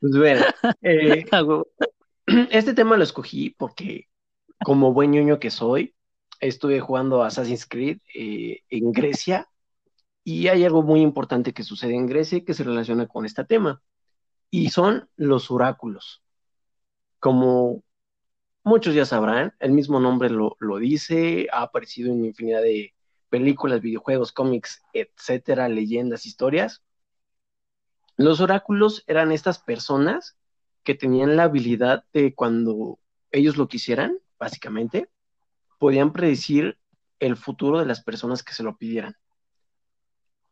[0.00, 0.44] Pues bueno,
[0.82, 1.24] eh,
[2.50, 4.06] este tema lo escogí porque,
[4.62, 5.96] como buen ñoño que soy,
[6.38, 9.48] estuve jugando Assassin's Creed eh, en Grecia
[10.24, 13.82] y hay algo muy importante que sucede en Grecia que se relaciona con este tema
[14.50, 16.22] y son los oráculos.
[17.18, 17.82] Como
[18.64, 22.94] muchos ya sabrán, el mismo nombre lo, lo dice, ha aparecido en infinidad de
[23.30, 26.82] películas, videojuegos, cómics, etcétera, leyendas, historias.
[28.16, 30.36] Los oráculos eran estas personas
[30.82, 32.98] que tenían la habilidad de cuando
[33.30, 35.08] ellos lo quisieran, básicamente,
[35.78, 36.78] podían predecir
[37.20, 39.16] el futuro de las personas que se lo pidieran.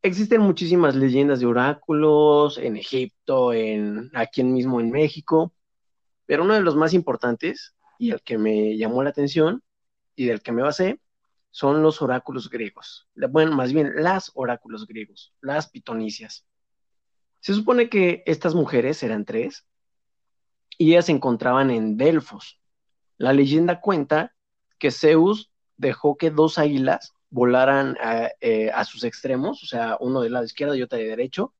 [0.02, 5.52] Existen muchísimas leyendas de oráculos en Egipto, en, aquí mismo en México,
[6.24, 9.62] pero uno de los más importantes y el que me llamó la atención
[10.16, 11.00] y del que me basé
[11.50, 13.08] son los oráculos griegos.
[13.14, 16.46] Bueno, más bien las oráculos griegos, las pitonicias.
[17.40, 19.66] Se supone que estas mujeres eran tres
[20.78, 22.58] y ellas se encontraban en Delfos.
[23.18, 24.34] La leyenda cuenta
[24.78, 30.20] que Zeus dejó que dos águilas volaran a, eh, a sus extremos, o sea, uno
[30.20, 31.54] del lado izquierdo y otro de derecho,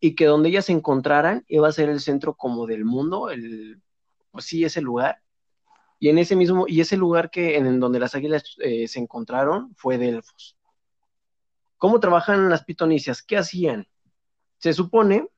[0.00, 3.80] y que donde ellas se encontraran iba a ser el centro como del mundo, el,
[4.30, 5.22] pues sí, ese lugar.
[6.00, 9.74] Y en ese mismo, y ese lugar que en donde las águilas eh, se encontraron
[9.76, 10.56] fue Delfos.
[11.76, 13.22] ¿Cómo trabajan las pitonicias?
[13.22, 13.88] ¿Qué hacían?
[14.58, 15.28] Se supone,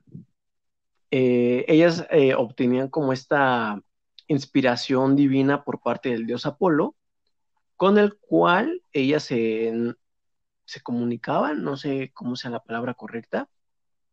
[1.11, 3.81] eh, ellas eh, obtenían como esta
[4.27, 6.95] inspiración divina por parte del dios Apolo,
[7.81, 9.73] con el cual ellas se,
[10.67, 13.49] se comunicaban, no sé cómo sea la palabra correcta,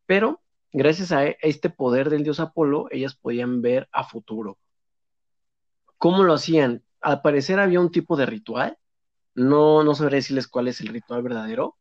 [0.06, 0.42] pero
[0.72, 4.58] gracias a este poder del dios Apolo, ellas podían ver a futuro.
[5.98, 6.82] ¿Cómo lo hacían?
[7.02, 8.78] Al parecer había un tipo de ritual,
[9.36, 11.76] no, no sabré decirles cuál es el ritual verdadero,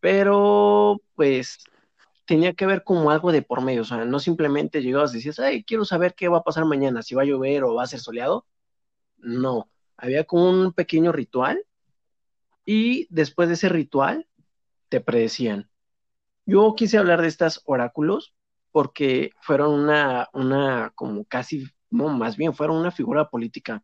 [0.00, 1.58] pero pues
[2.24, 5.38] tenía que ver como algo de por medio, o sea, no simplemente llegabas y decías,
[5.38, 7.86] ay, quiero saber qué va a pasar mañana, si va a llover o va a
[7.88, 8.46] ser soleado.
[9.18, 9.68] No,
[10.00, 11.64] había como un pequeño ritual
[12.64, 14.26] y después de ese ritual
[14.88, 15.70] te predecían.
[16.46, 18.34] Yo quise hablar de estas oráculos
[18.72, 23.82] porque fueron una, una como casi, no, más bien fueron una figura política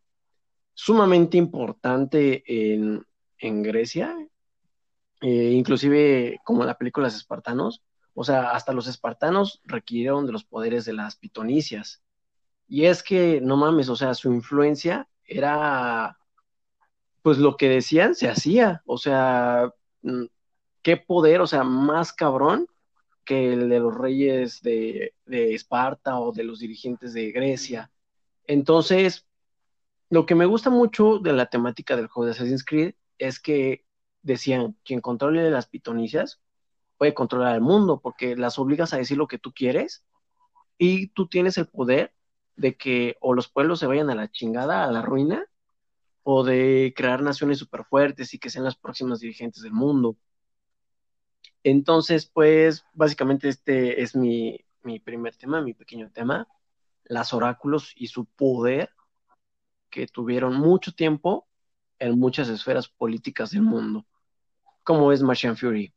[0.73, 3.05] sumamente importante en,
[3.39, 4.15] en Grecia,
[5.21, 7.83] eh, inclusive como la película Los Espartanos,
[8.19, 12.01] o sea, hasta los espartanos requirieron de los poderes de las pitonicias.
[12.67, 16.17] Y es que, no mames, o sea, su influencia era,
[17.21, 19.71] pues lo que decían se hacía, o sea,
[20.81, 22.67] qué poder, o sea, más cabrón
[23.25, 27.91] que el de los reyes de, de Esparta o de los dirigentes de Grecia.
[28.45, 29.27] Entonces,
[30.09, 33.85] lo que me gusta mucho de la temática del juego de Assassin's Creed es que
[34.21, 36.39] decían, quien controle las pitonicias
[36.97, 40.05] puede controlar el mundo, porque las obligas a decir lo que tú quieres
[40.77, 42.13] y tú tienes el poder
[42.57, 45.45] de que o los pueblos se vayan a la chingada, a la ruina,
[46.23, 50.17] o de crear naciones súper fuertes y que sean las próximas dirigentes del mundo.
[51.63, 56.47] Entonces, pues, básicamente este es mi, mi primer tema, mi pequeño tema,
[57.05, 58.89] las oráculos y su poder
[59.89, 61.47] que tuvieron mucho tiempo
[61.99, 64.05] en muchas esferas políticas del mundo.
[64.83, 65.93] ¿Cómo es Martian Fury?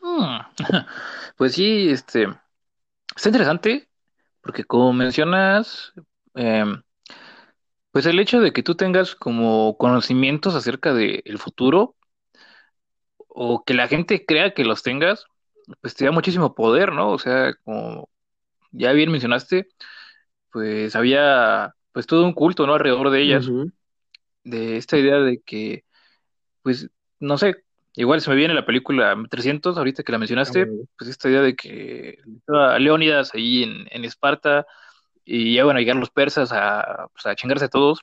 [0.00, 0.38] Hmm.
[1.36, 2.26] Pues sí, este,
[3.20, 3.86] está interesante,
[4.40, 5.92] porque como mencionas,
[6.34, 6.82] em,
[7.90, 11.96] pues el hecho de que tú tengas como conocimientos acerca del futuro,
[13.28, 15.26] o que la gente crea que los tengas,
[15.82, 17.10] pues te da muchísimo poder, ¿no?
[17.10, 18.08] O sea, como
[18.72, 19.68] ya bien mencionaste,
[20.50, 22.74] pues había pues todo un culto, ¿no?
[22.74, 23.50] Alrededor de ellas,
[24.44, 25.84] de esta idea de que,
[26.62, 27.64] pues, no sé,
[27.94, 30.66] igual se me viene la película 300, ahorita que la mencionaste, Ah,
[30.96, 34.66] pues esta idea de que estaba Leónidas ahí en, en Esparta
[35.24, 38.00] y ya van a llegar los persas a, pues, a chingarse a todos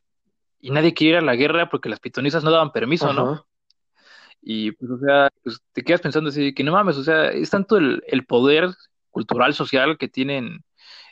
[0.60, 3.46] y nadie quiere ir a la guerra porque las pitonisas no daban permiso, ¿no?
[4.42, 7.50] Y pues, o sea, pues, te quedas pensando así, que no mames, o sea, es
[7.50, 8.70] tanto el, el poder
[9.12, 10.64] cultural, social que tienen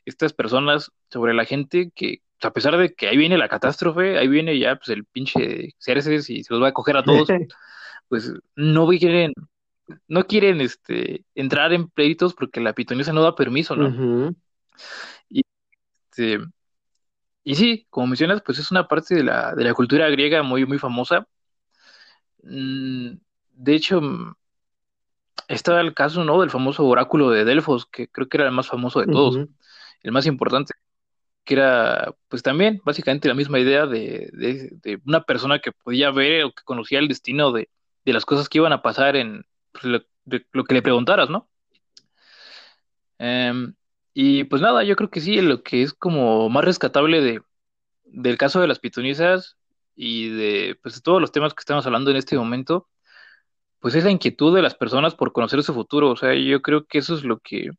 [0.05, 4.27] estas personas sobre la gente que, a pesar de que ahí viene la catástrofe, ahí
[4.27, 7.27] viene ya pues el pinche Xerxes y se los va a coger a todos,
[8.09, 9.33] pues no quieren,
[10.07, 13.87] no quieren este, entrar en pleitos porque la pitonisa no da permiso, ¿no?
[13.89, 14.35] Ujú.
[16.11, 16.39] Este,
[17.43, 20.65] y sí, como mencionas, pues es una parte de la, de la cultura griega muy,
[20.65, 21.27] muy famosa.
[22.43, 23.17] Mm,
[23.57, 24.35] De hecho, mm,
[25.47, 26.41] está el caso, ¿no?
[26.41, 29.41] Del famoso oráculo de Delfos, que creo que era el más famoso de todos,
[30.03, 30.73] el más importante,
[31.45, 36.11] que era, pues también, básicamente la misma idea de, de- de una persona que podía
[36.11, 37.69] ver o que conocía el destino de,
[38.05, 39.85] de las cosas que iban a pasar en pues,
[40.53, 41.49] lo, que le preguntaras, ¿no?
[43.17, 43.73] Em,
[44.13, 47.41] y pues nada, yo creo que sí, lo que es como más rescatable de,
[48.05, 49.57] del caso de las pitonisas
[49.95, 52.87] y de pues, todos los temas que estamos hablando en este momento,
[53.79, 56.11] pues es la inquietud de las personas por conocer su futuro.
[56.11, 57.71] O sea, yo creo que eso es lo que,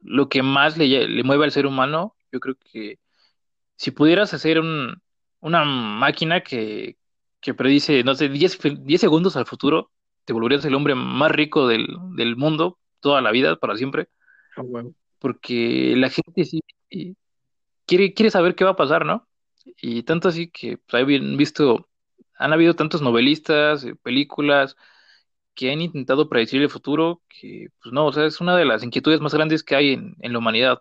[0.00, 2.16] lo que más le, mueve al ser humano.
[2.32, 2.98] Yo creo que
[3.76, 5.02] si pudieras hacer un,
[5.40, 6.96] una máquina que,
[7.40, 9.90] que predice, no sé, diez fe- 10 segundos al futuro,
[10.24, 11.86] te volverías el hombre más rico del,
[12.16, 14.08] del mundo toda la vida, para siempre,
[14.56, 14.62] Ah,
[15.18, 16.60] porque la gente sí
[17.86, 19.28] quiere, quiere saber qué va a pasar, ¿no?
[19.80, 21.88] Y tanto así que pues, han visto,
[22.38, 24.76] han habido tantos novelistas, eh, películas
[25.54, 28.84] que han intentado predecir el futuro, que pues no, o sea, es una de las
[28.84, 30.80] inquietudes más grandes que hay en, en la humanidad.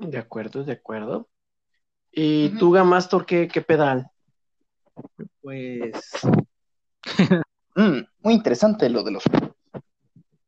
[0.00, 1.28] De acuerdo, de acuerdo.
[2.12, 2.58] ¿Y Ujú.
[2.58, 4.10] tú, Gamastor, qué, qué pedal?
[5.40, 6.10] Pues
[7.76, 9.24] mm, muy interesante lo de los.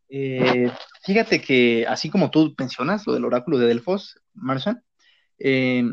[0.09, 0.71] Eh,
[1.03, 4.83] fíjate que así como tú mencionas lo del oráculo de Delfos, Martian,
[5.39, 5.85] eh,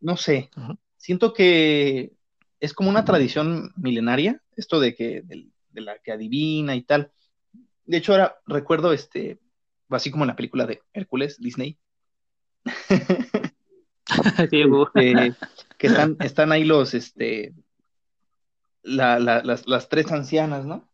[0.00, 0.50] no sé,
[0.96, 2.12] siento que
[2.60, 7.10] es como una tradición milenaria, esto de que del- de, la que adivina y tal.
[7.86, 9.40] De hecho, ahora recuerdo este,
[9.88, 11.78] así como en la película de Hércules, Disney,
[14.50, 15.34] Sí, este,
[15.78, 17.54] que están, están ahí los, este,
[18.84, 20.88] la- la- las, las tres ancianas, ¿no?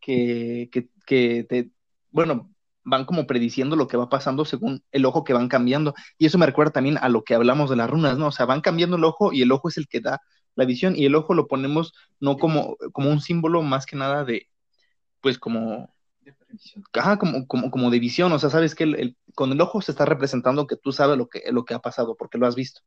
[0.00, 1.72] Que, que, que te,
[2.10, 2.52] bueno,
[2.84, 5.94] van como prediciendo lo que va pasando según el ojo que van cambiando.
[6.18, 8.28] Y eso me recuerda también a lo que hablamos de las runas, ¿no?
[8.28, 10.20] O sea, van cambiando el ojo y el ojo es el que da
[10.56, 14.24] la visión y el ojo lo ponemos no como, como un símbolo más que nada
[14.24, 14.48] de,
[15.22, 15.94] pues como,
[16.94, 19.80] ajá, como, como, como de visión, o sea, sabes que el, el- con el ojo
[19.82, 22.54] se está representando que tú sabes lo que, lo que ha pasado porque lo has
[22.56, 22.80] visto.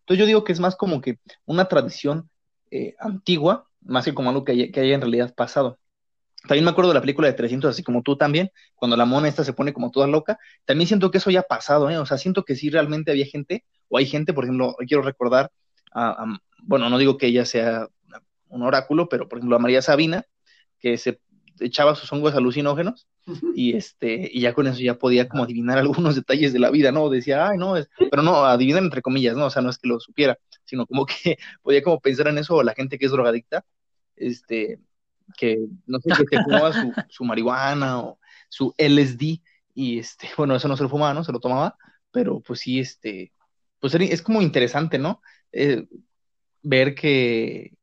[0.00, 2.30] Entonces yo digo que es más como que una tradición
[2.70, 5.78] eh, antigua, más que como algo que haya, que haya en realidad pasado.
[6.48, 9.28] También me acuerdo de la película de 300, así como tú también, cuando la mona
[9.28, 10.38] esta se pone como toda loca.
[10.64, 11.98] También siento que eso ya ha pasado, ¿eh?
[11.98, 15.50] O sea, siento que sí realmente había gente, o hay gente, por ejemplo, quiero recordar,
[15.92, 17.88] a, a- bueno, no digo que ella sea
[18.48, 20.24] un oráculo, pero por ejemplo a María Sabina,
[20.78, 21.20] que se
[21.60, 23.08] echaba sus hongos alucinógenos
[23.52, 26.92] y este y ya con eso ya podía como adivinar algunos detalles de la vida,
[26.92, 27.08] ¿no?
[27.10, 27.88] Decía, ay, no, es...
[28.10, 29.46] pero no, adivinar entre comillas, ¿no?
[29.46, 32.56] O sea, no es que lo supiera, sino como que podía como pensar en eso,
[32.56, 33.64] o la gente que es drogadicta,
[34.16, 34.80] este,
[35.36, 39.40] que no sé, que se fumaba su, su marihuana o su LSD,
[39.74, 41.22] y este, bueno, eso no se lo fumaba, ¿no?
[41.22, 41.76] Se lo tomaba,
[42.10, 43.32] pero pues sí, este,
[43.78, 45.20] pues es como interesante, ¿no?
[45.52, 45.86] Eh,
[46.62, 47.76] ver que,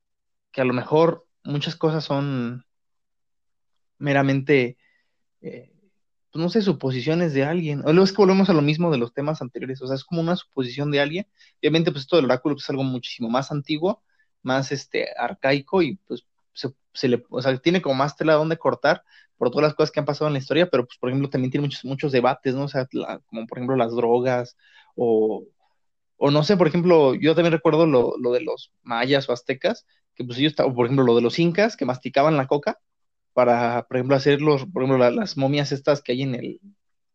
[0.51, 2.65] que a lo mejor muchas cosas son
[3.99, 4.77] meramente,
[5.41, 5.71] eh,
[6.31, 7.81] pues no sé, suposiciones de alguien.
[7.81, 10.03] O luego es que volvemos a lo mismo de los temas anteriores, o sea, es
[10.03, 11.27] como una suposición de alguien.
[11.61, 14.03] Obviamente, pues esto del oráculo pues, es algo muchísimo más antiguo,
[14.43, 16.25] más este, arcaico y pues
[16.93, 19.03] se, le, o sea, tiene como más tela donde cortar
[19.37, 21.51] por todas las cosas que han pasado en la historia, pero pues por ejemplo también
[21.51, 22.63] tiene muchos, muchos debates, ¿no?
[22.65, 22.87] O sea,
[23.27, 24.55] como por ejemplo las drogas
[24.95, 25.45] o,
[26.17, 29.85] o no sé, por ejemplo, yo también recuerdo lo, lo de los mayas o aztecas,
[30.15, 32.79] que pues ellos, estaban- por ejemplo, lo de los incas que masticaban la coca
[33.33, 36.61] para, por ejemplo, hacer los, por ejemplo, la- las momias estas que hay en el,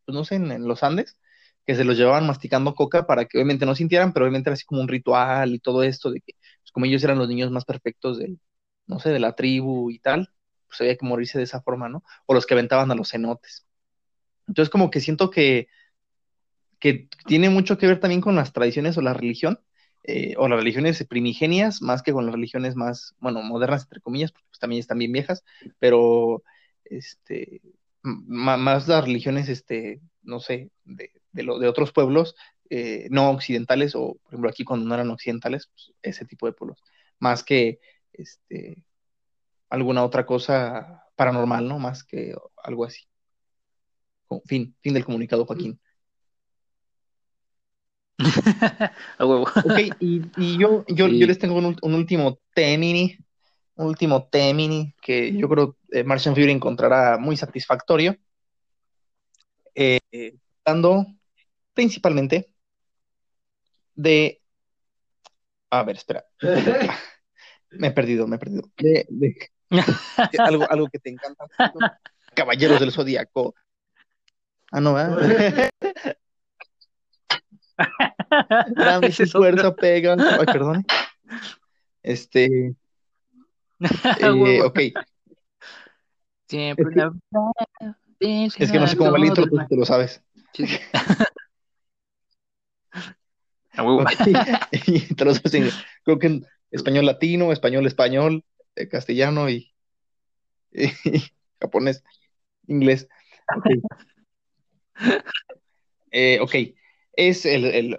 [0.05, 1.19] pues no sé, en, en los Andes,
[1.67, 4.65] que se los llevaban masticando coca para que obviamente no sintieran, pero obviamente era así
[4.65, 6.33] como un ritual y todo esto, de que
[6.69, 8.39] pues, como ellos eran los niños más perfectos del,
[8.87, 10.31] no sé, de la tribu y tal,
[10.67, 12.05] pues había que morirse de esa forma, ¿no?
[12.27, 13.67] O los que aventaban a los cenotes.
[14.47, 15.69] Entonces como que siento que,
[16.79, 19.61] que tiene mucho que ver también con las tradiciones o la religión,
[20.05, 24.33] eh, o las religiones primigenias, más que con las religiones más, bueno, modernas, entre comillas,
[24.33, 25.45] porque pues, también están bien viejas,
[25.79, 26.43] pero
[26.85, 27.63] este,
[28.03, 32.37] más las religiones, este, no sé, de, de, lo, de otros pueblos
[32.71, 36.53] eh, no occidentales, o por ejemplo aquí cuando no eran occidentales, pues, ese tipo de
[36.53, 36.83] pueblos,
[37.19, 37.81] más que
[38.13, 38.85] este,
[39.71, 41.79] alguna otra cosa paranormal, ¿no?
[41.79, 43.03] Más que algo así.
[44.45, 45.81] Fin, fin del comunicado, Joaquín.
[49.19, 49.43] A huevo.
[49.43, 53.17] Ok, y, yo, yo, les tengo un, último temini,
[53.77, 58.17] un último temini que yo creo eh, Martian Fury encontrará muy satisfactorio,
[59.75, 60.01] eh,
[60.65, 61.07] dando
[61.73, 62.51] principalmente
[63.99, 64.41] de...
[65.71, 66.25] A ver, espera.
[67.71, 68.63] me he perdido, me he perdido.
[70.39, 71.45] algo, algo que te encanta.
[72.35, 73.55] Caballeros del Zodíaco.
[74.71, 75.71] Ah, no, ¿eh?
[78.77, 80.17] Dame su fuerza, pega.
[80.19, 80.85] Ay, perdón.
[82.03, 82.75] Este.
[84.21, 84.81] Eh, ok.
[86.49, 86.87] Siempre
[88.19, 90.21] es que, es que no sé cómo va el intro, tú te lo sabes.
[93.79, 94.19] Sabes
[96.05, 99.73] creo que en español latino, español español, eh, castellano y,
[101.61, 102.03] japonés,
[102.67, 103.09] inglés.
[103.57, 103.81] Okay.
[106.11, 106.55] Eh, ok,
[107.13, 107.99] es el,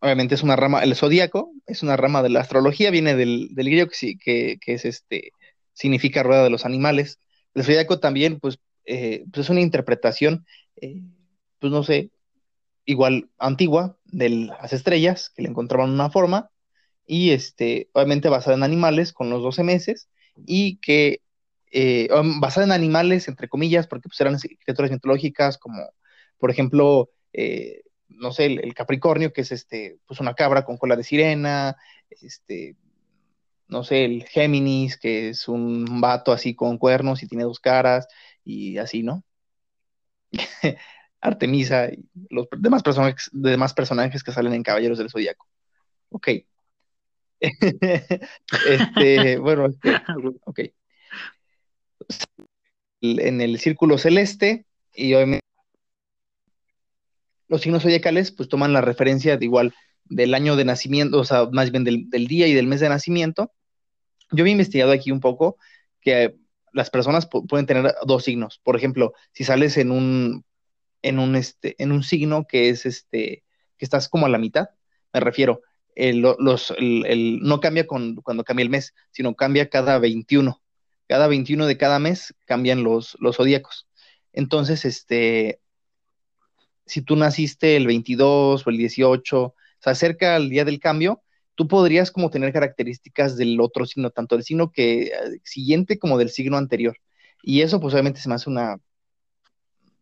[0.00, 3.66] obviamente es una rama, el zodíaco es una rama de la astrología, viene del, del
[3.66, 5.30] griego que, que, es este,
[5.72, 7.20] significa rueda de los animales.
[7.54, 10.46] El zodíaco también, pues, eh, pues es una interpretación,
[10.80, 11.02] eh,
[11.58, 12.10] pues no sé,
[12.84, 16.50] igual antigua de las estrellas, que le encontraban una forma,
[17.06, 20.08] y este, obviamente basada en animales con los 12 meses,
[20.46, 21.22] y que
[21.72, 22.08] eh,
[22.40, 25.82] basada en animales, entre comillas, porque pues eran criaturas mitológicas como,
[26.38, 30.96] por ejemplo, eh, no sé, el, Capricornio, que es este, pues una cabra con cola
[30.96, 31.76] de sirena,
[32.10, 32.76] este,
[33.68, 38.06] no sé, el Géminis, que es un vato así con cuernos y tiene dos caras,
[38.44, 39.24] y así, ¿no?
[41.20, 45.46] Artemisa y los demás personajes, demás personajes que salen en Caballeros del Zodíaco.
[46.10, 46.28] Ok.
[47.40, 49.96] este, bueno, este,
[50.44, 50.60] ok.
[53.00, 55.46] En el círculo celeste, y obviamente
[57.48, 61.48] los signos zodiacales pues toman la referencia de igual del año de nacimiento, o sea,
[61.50, 63.52] más bien del, día y del mes de nacimiento.
[64.30, 65.56] Yo había investigado aquí un poco
[66.00, 66.36] que
[66.72, 68.60] las personas pueden tener dos signos.
[68.62, 70.44] Por ejemplo, si sales en un,
[71.06, 73.44] en un, este, en un signo que es este,
[73.78, 74.70] que estás como a la mitad,
[75.12, 75.62] me refiero,
[75.94, 80.60] el, los, el, no cambia con, cuando cambia el mes, sino cambia cada 21.
[81.08, 83.88] Cada 21 de cada mes cambian los, los zodíacos.
[84.32, 85.60] Entonces, este,
[86.84, 91.22] si tú naciste el 22 o el 18, o sea, cerca al día del cambio,
[91.54, 95.12] tú podrías como tener características del otro signo, tanto del signo que eh,
[95.44, 96.96] siguiente como del signo anterior.
[97.42, 98.78] Y eso pues obviamente se me hace una,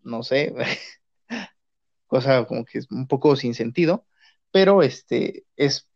[0.04, 0.54] no sé,
[2.06, 4.06] cosa como que es un poco sin sentido,
[4.50, 5.88] pero este es,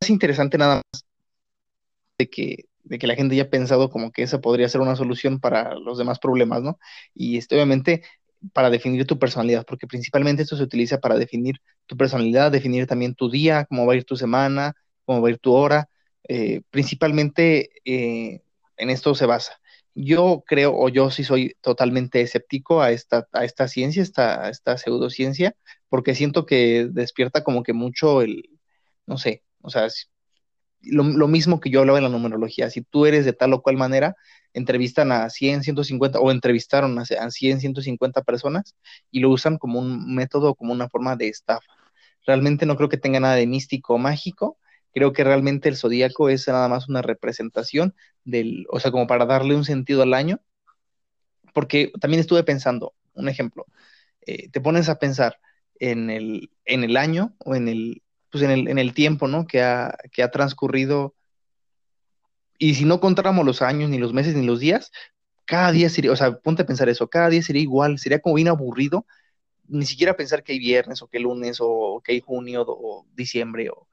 [0.00, 1.04] es interesante nada más
[2.18, 5.40] de que, de que la gente haya pensado como que esa podría ser una solución
[5.40, 6.78] para los demás problemas, ¿no?
[7.14, 8.02] Y este, obviamente
[8.52, 11.56] para definir tu personalidad, porque principalmente esto se utiliza para definir
[11.86, 14.74] tu personalidad, definir también tu día, cómo va a ir tu semana,
[15.06, 15.88] cómo va a ir tu hora.
[16.28, 18.42] Eh, principalmente eh,
[18.76, 19.58] en esto se basa.
[19.94, 24.76] Yo creo, o yo sí soy totalmente escéptico a esta, a esta ciencia, esta, esta
[24.76, 25.56] pseudociencia,
[25.88, 28.50] porque siento que despierta como que mucho el,
[29.06, 29.88] no sé, o sea,
[30.86, 33.76] lo, mismo que yo hablaba en la numerología, si tú eres de tal o cual
[33.76, 34.16] manera,
[34.52, 38.76] entrevistan a 100, 150 o entrevistaron a 100, 150 personas
[39.10, 41.72] y lo usan como un método, como una forma de estafa.
[42.26, 44.58] Realmente no creo que tenga nada de místico o mágico.
[44.94, 49.26] Creo que realmente el zodíaco es nada más una representación del, o sea, como para
[49.26, 50.40] darle un sentido al año.
[51.52, 53.66] Porque también estuve pensando, un ejemplo,
[54.26, 55.38] eh, te pones a pensar
[55.78, 59.46] en el, en el año o en el, pues en el, en el tiempo, ¿no?
[59.46, 61.14] Que ha, que ha transcurrido
[62.58, 64.92] y si no contáramos los años, ni los meses, ni los días,
[65.44, 68.36] cada día sería, o sea, ponte a pensar eso, cada día sería igual, sería como
[68.36, 69.06] bien aburrido,
[69.66, 73.70] ni siquiera pensar que hay viernes o que lunes o que hay junio o diciembre
[73.70, 73.88] o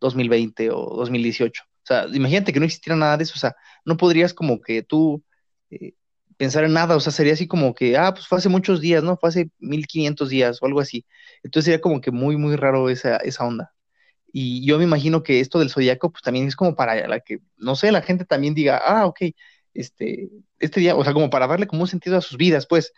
[0.00, 1.62] 2020 eh, o 2018.
[1.64, 4.82] O sea, imagínate que no existiera nada de eso, o sea, no podrías como que
[4.82, 5.22] tú
[5.70, 5.94] eh,
[6.36, 9.02] pensar en nada, o sea, sería así como que, ah, pues fue hace muchos días,
[9.02, 9.16] ¿no?
[9.16, 11.06] Fue hace 1500 días o algo así.
[11.42, 13.74] Entonces sería como que muy, muy raro esa, esa onda.
[14.32, 17.40] Y yo me imagino que esto del zodiaco, pues también es como para la que,
[17.56, 19.20] no sé, la gente también diga, ah, ok,
[19.74, 22.92] este, este día, o sea, como para darle como un sentido a sus vidas, pues,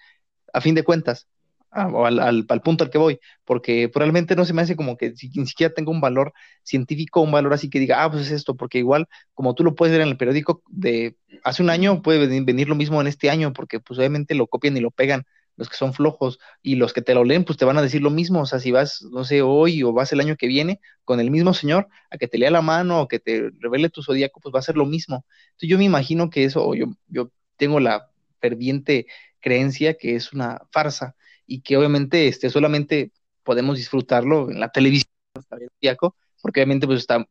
[0.53, 1.29] a fin de cuentas,
[1.73, 5.15] o al, al, punto al que voy, porque probablemente no se me hace como que
[5.35, 8.57] ni siquiera tenga un valor científico, un valor así que diga, ah, pues es esto,
[8.57, 12.27] porque igual, como tú lo puedes ver en el periódico de hace un año, puede
[12.27, 15.25] venir lo mismo en este año, porque pues obviamente lo copian y lo pegan
[15.57, 18.01] los que son flojos, y los que te lo leen, pues te van a decir
[18.01, 20.81] lo mismo, o sea, si vas, no sé, hoy o vas el año que viene
[21.05, 24.03] con el mismo señor, a que te lea la mano o que te revele tu
[24.03, 25.27] zodíaco, pues va a ser lo mismo.
[25.49, 28.11] Entonces yo me imagino que eso, yo, yo tengo la
[28.41, 29.07] ferviente
[29.41, 31.15] creencia que es una farsa
[31.51, 33.11] y que obviamente este, solamente
[33.43, 35.11] podemos disfrutarlo en la televisión,
[36.41, 37.27] porque obviamente pues está,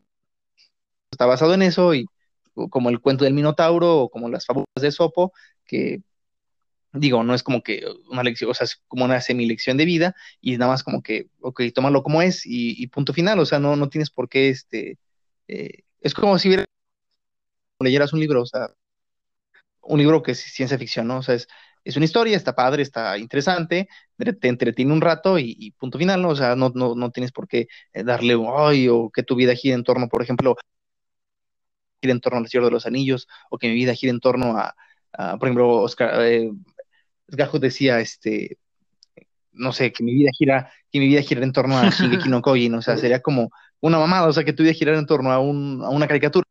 [1.10, 2.06] está basado en eso y
[2.70, 5.32] como el cuento del Minotauro o como las fábulas de Sopo,
[5.66, 6.02] que
[6.92, 10.16] digo, no es como que una lección, o sea, es como una semi-lección de vida
[10.42, 13.78] y nada más como que, ok, tómalo como es y, punto final, o sea, no,
[13.78, 14.98] no tienes por qué, este,
[15.48, 16.58] eh, es como si
[17.80, 18.70] leyeras un libro, o sea,
[19.82, 21.20] un libro que es ciencia ficción, ¿no?
[21.20, 21.48] O sea, es,
[21.84, 26.30] es una historia, está padre, está interesante, te entretiene un rato y, punto final, ¿no?
[26.30, 29.56] O sea, no, no, no tienes por qué eh, darle, ay, o que tu vida
[29.56, 30.56] gire en torno, por ejemplo,
[32.02, 34.58] gire en torno al Señor de los Anillos, o que mi vida gire en torno
[34.58, 34.76] a,
[35.38, 36.52] por ejemplo, Oscar, eh,
[37.60, 38.58] decía, este,
[39.52, 42.42] no sé, que mi vida gira, que mi vida gira en torno a Shingeki no
[42.42, 43.50] Kojin, o sea, sería como
[43.82, 46.46] una mamada, o sea, que tu vida girara en torno a, un, a una caricatura.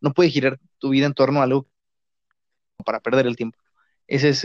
[0.00, 1.68] No puede girar tu vida en torno a algo
[2.82, 3.58] para perder el tiempo.
[4.06, 4.44] Ese es,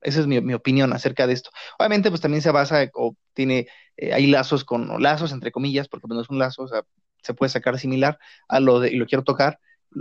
[0.00, 1.50] esa es mi, opinión acerca de esto.
[1.78, 6.06] Obviamente, pues también se basa o tiene, eh, hay lazos con, lazos entre comillas, porque
[6.06, 6.82] pues, no es un lazo, o sea,
[7.22, 8.18] se puede sacar similar
[8.48, 9.60] a lo de, y lo quiero tocar,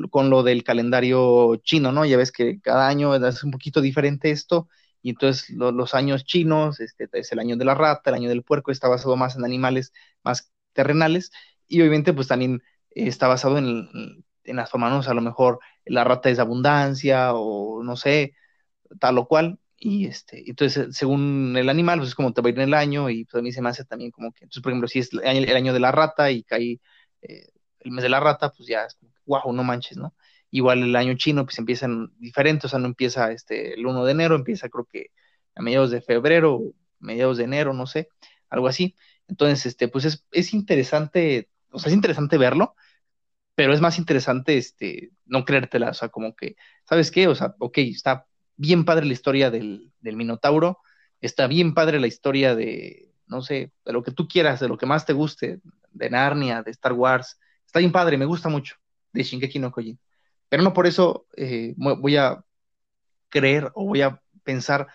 [0.10, 2.06] con lo del calendario chino, ¿no?
[2.06, 4.68] Ya ves que cada año es un poquito diferente esto,
[5.02, 8.44] y entonces los años chinos, este es el año de la rata, el año del
[8.44, 9.94] puerco, está basado más en animales
[10.24, 11.32] más terrenales,
[11.68, 16.30] y obviamente pues también está basado en, en las formas, a lo mejor la rata
[16.30, 18.34] es abundancia, o no sé,
[19.00, 22.52] tal o cual, y este, entonces según el animal, pues es como te va a
[22.52, 24.64] ir en el año, y pues a mí se me hace también como que, entonces
[24.64, 26.80] por ejemplo, si es el año, de la rata y cae
[27.22, 30.16] eh, el mes de la rata, pues ya es como wow, no manches, ¿no?
[30.50, 34.12] Igual el año chino, pues empiezan diferentes, o sea, no empieza este, el 1 de
[34.14, 35.12] enero, empieza creo que
[35.56, 36.62] a mediados de febrero,
[37.00, 38.10] mediados de enero, no sé,
[38.50, 38.96] algo así.
[39.28, 42.76] Entonces, este, pues es, es interesante, o sea, es interesante verlo,
[43.58, 47.28] pero es más interesante, este, no creértela, o sea, como que, ¿sabes qué?
[47.28, 50.78] O sea, ok, está bien padre la historia del, del Minotauro,
[51.22, 54.78] está bien padre la historia de, no sé, de lo que tú quieras, de lo
[54.78, 55.60] que más te guste,
[55.92, 58.76] de Narnia, de Star Wars, está bien padre, me gusta mucho
[59.12, 60.00] de Shingeki no Kojin.
[60.50, 62.46] Pero no por eso eh, voy a
[63.30, 64.88] creer o voy a pensar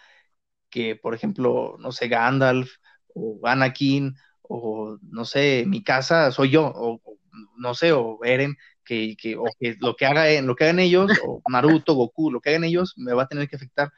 [0.71, 2.77] que, por ejemplo, no sé, Gandalf
[3.09, 7.01] o Anakin o, no sé, mi casa soy yo, o,
[7.57, 11.11] no sé, o Eren, que, que, o que lo que, haga, lo que hagan ellos,
[11.27, 13.93] o Naruto, Goku, lo que hagan ellos, me va a tener que afectar,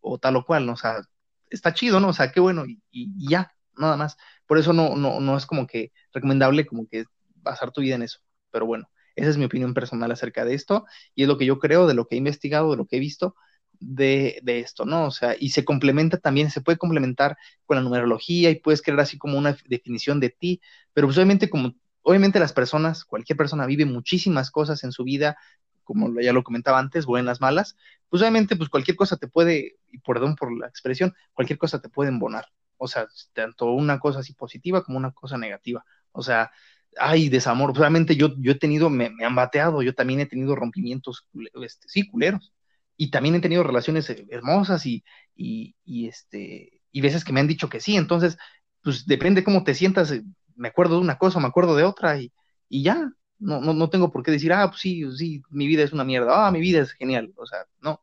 [0.00, 0.72] o, tal o cual, ¿no?
[0.72, 1.02] O sea,
[1.50, 2.08] está chido, ¿no?
[2.08, 4.16] O sea, qué bueno, y, y ya, nada más.
[4.46, 7.04] Por eso no, no, no es como que recomendable como que
[7.36, 8.20] basar tu vida en eso.
[8.50, 11.58] Pero bueno, esa es mi opinión personal acerca de esto y es lo que yo
[11.58, 13.36] creo, de lo que he investigado, de lo que he visto
[13.80, 15.06] de, esto, ¿no?
[15.06, 19.00] O sea, y se complementa también, se puede complementar con la numerología y puedes crear
[19.00, 20.60] así como una definición de ti,
[20.92, 25.36] pero pues obviamente como, obviamente las personas, cualquier persona vive muchísimas cosas en su vida,
[25.84, 27.76] como ya lo comentaba antes, buenas, malas,
[28.08, 31.88] pues obviamente pues cualquier cosa te puede, y perdón por la expresión, cualquier cosa te
[31.88, 32.46] puede embonar,
[32.76, 36.50] o sea, tanto una cosa así positiva como una cosa negativa, o sea,
[36.96, 41.26] ay, desamor, realmente yo, yo he tenido, me, han bateado, yo también he tenido rompimientos,
[41.62, 42.52] este, sí, culeros,
[42.96, 47.40] y también he tenido relaciones eh, hermosas y, y, y, este, y veces que me
[47.40, 48.38] han dicho que sí, entonces,
[48.82, 50.22] pues depende cómo te sientas, eh,
[50.60, 52.32] me acuerdo de una cosa, me acuerdo de otra, y,
[52.68, 55.82] y ya, no, no, no tengo por qué decir, ah, pues sí, sí, mi vida
[55.82, 58.02] es una mierda, ah, mi vida es genial, o sea, no.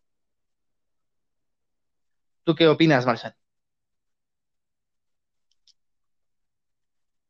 [2.43, 3.33] ¿Tú qué opinas, Marcel?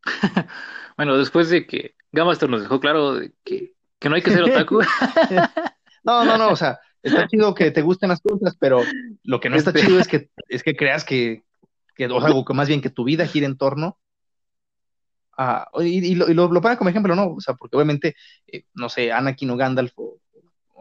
[0.98, 3.76] Bueno, después de que Gamastor nos dejó claro de que,
[4.10, 4.80] no hay que ser otaku.
[6.04, 8.82] no, no, no, o sea, está chido que te gusten las cosas, pero
[9.24, 11.44] lo que no está este chido es que, es que creas que,
[11.96, 14.00] que, o sea, que más bien que tu vida gira en torno
[15.38, 17.36] a, y, lo, y lo, como ejemplo, ¿no?
[17.36, 18.16] O sea, porque obviamente,
[18.48, 20.20] eh, no sé, Anakin o Gandalf o,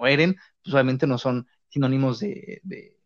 [0.07, 2.97] Eren, pues obviamente no son sinónimos de, de,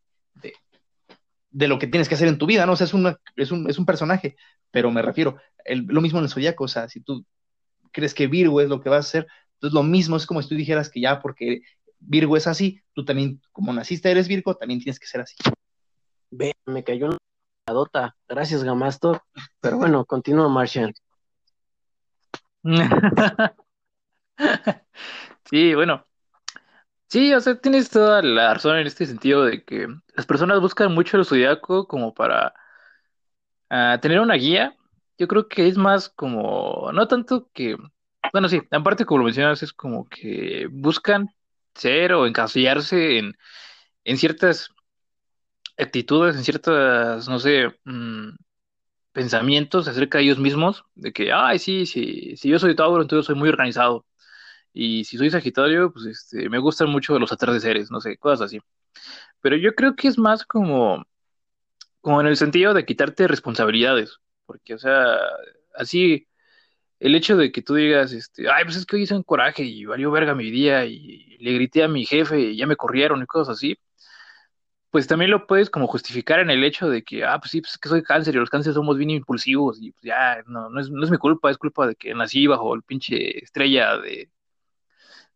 [1.51, 2.73] de, lo que tienes que hacer en tu vida, ¿no?
[2.73, 4.37] O sea, es, una, es, un, es un personaje,
[4.71, 5.37] pero me refiero,
[5.67, 7.25] lo mismo en el zodiaco, o sea, si tú
[7.93, 10.49] crees que Virgo es lo que vas a hacer, entonces lo mismo es como si
[10.49, 11.63] tú dijeras que ya porque
[11.99, 15.37] Virgo es así, tú también, como naciste eres Virgo, también tienes que ser así.
[16.31, 17.19] Ve, me cayó una
[17.67, 19.23] dota, gracias Gamastor,
[19.61, 20.93] pero bueno, continúa Martian.
[25.51, 26.07] sí, bueno.
[27.09, 30.95] Sí, o sea, tienes toda la razón en este sentido de que las personas buscan
[30.95, 32.55] mucho el zodiaco como para
[33.71, 34.75] ah, tener una guía
[35.19, 37.77] yo creo que es más como, no tanto que,
[38.33, 41.29] bueno, sí, aparte como lo mencionas, es como que buscan
[41.75, 43.35] ser o encasillarse en,
[44.05, 44.71] en ciertas
[45.79, 48.31] actitudes, en ciertas, no sé, mm,
[49.13, 53.27] pensamientos acerca de ellos mismos, de que, ay, sí, sí, si yo soy Tauro, entonces
[53.27, 54.07] soy muy organizado.
[54.73, 58.61] Y si soy Sagitario, pues este, me gustan mucho los atardeceres, no sé, cosas así.
[59.41, 61.05] Pero yo creo que es más como,
[62.01, 65.19] como en el sentido de quitarte responsabilidades, porque, o sea,
[65.75, 66.29] así,
[67.01, 69.65] el hecho de que tú digas, este, ay, pues es que hoy hice un coraje
[69.65, 73.23] y valió verga mi día y le grité a mi jefe y ya me corrieron
[73.23, 73.79] y cosas así,
[74.91, 77.72] pues también lo puedes como justificar en el hecho de que, ah, pues sí, pues
[77.74, 80.80] es que soy cáncer y los cánceres somos bien impulsivos y pues ya, no, no
[80.80, 84.30] es, no es mi culpa, es culpa de que nací bajo el pinche estrella de,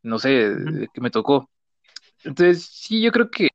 [0.02, 1.50] no sé, de que me tocó.
[2.24, 3.50] Entonces, sí, yo creo que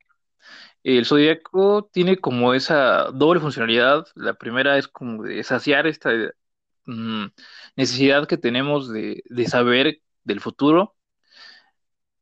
[0.84, 4.06] el zodiaco tiene como esa doble funcionalidad.
[4.14, 6.10] La primera es como de saciar esta
[6.86, 7.26] mm,
[7.76, 10.96] necesidad que tenemos de, de saber del futuro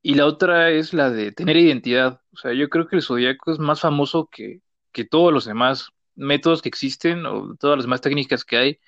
[0.03, 2.21] y la otra es la de tener identidad.
[2.33, 5.91] O sea, yo creo que el zodiaco es más famoso que, que todos los demás
[6.15, 8.81] métodos que existen o todas las demás técnicas que hay,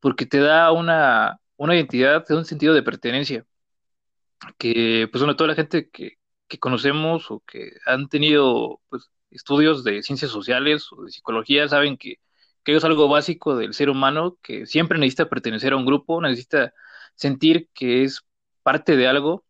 [0.00, 3.46] porque te da una, una identidad, te da un sentido de pertenencia.
[4.58, 9.84] Que, pues, bueno, toda la gente que, que conocemos o que han tenido pues, estudios
[9.84, 12.20] de ciencias sociales o de psicología saben que,
[12.64, 16.74] que es algo básico del ser humano, que siempre necesita pertenecer a un grupo, necesita
[17.14, 18.24] sentir que es
[18.62, 19.45] parte de algo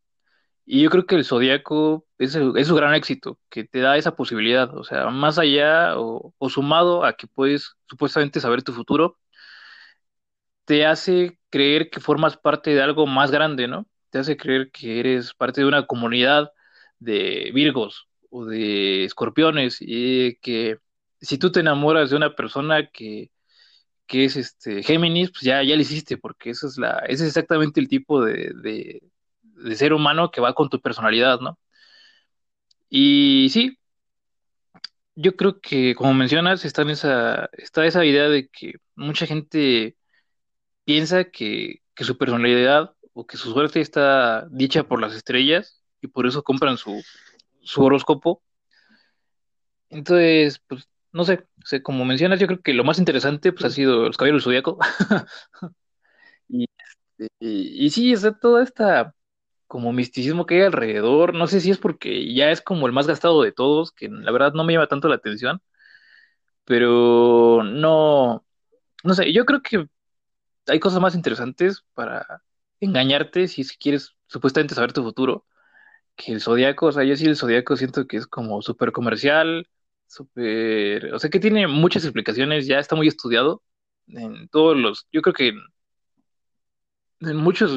[0.67, 4.17] y yo creo que el Zodíaco es, es, su gran éxito, que te da esa
[4.17, 9.19] posibilidad, o sea, más allá o, sumado a que puedes supuestamente saber tu futuro,
[10.65, 13.87] te hace creer que formas parte de algo más grande, ¿no?
[14.11, 16.53] Te hace creer que eres parte de una comunidad
[16.99, 20.79] de Virgos o de Escorpiones y que
[21.21, 23.31] si tú te enamoras de una persona que,
[24.07, 27.29] que es este Géminis, pues ya, ya lo hiciste, porque eso es la, ese es
[27.31, 29.03] exactamente el tipo de
[29.75, 31.59] ser humano que va con tu personalidad, ¿no?
[32.89, 33.79] Y sí,
[35.15, 39.97] yo creo que, como mencionas, está, esa, está esa idea de que mucha gente
[40.85, 46.09] piensa que, que su personalidad o que su suerte está dicha por las estrellas y
[46.09, 47.03] por eso compran su,
[47.63, 48.43] su horóscopo.
[49.89, 51.47] Entonces, pues, no sé,
[51.83, 54.63] como mencionas, yo creo que lo más interesante pues, ha sido los caballeros del
[57.19, 59.16] este, y, y, sí, es toda esta
[59.67, 61.35] como misticismo que hay alrededor.
[61.35, 64.33] No sé si es porque ya es como el más gastado de todos, que la
[64.33, 65.61] verdad no me llama tanto la atención.
[66.65, 68.45] Pero no,
[69.05, 69.89] no sé, yo creo que
[70.69, 72.43] hay cosas más interesantes para
[72.81, 75.47] engañarte si quieres supuestamente saber tu futuro
[76.17, 76.87] que el zodiaco.
[76.87, 79.69] O sea, yo sí el zodiaco siento que es como súper comercial,
[80.07, 83.63] súper, o sea, que tiene muchas explicaciones, ya está muy estudiado
[84.09, 85.53] en todos los, yo creo que
[87.21, 87.71] en muchas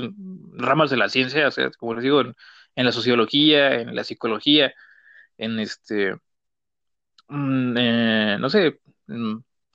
[0.54, 2.36] ramas de la ciencia, o sea, como les digo, en,
[2.76, 4.74] la sociología, en la psicología,
[5.38, 6.16] en este,
[7.28, 8.80] mm, eh, no sé,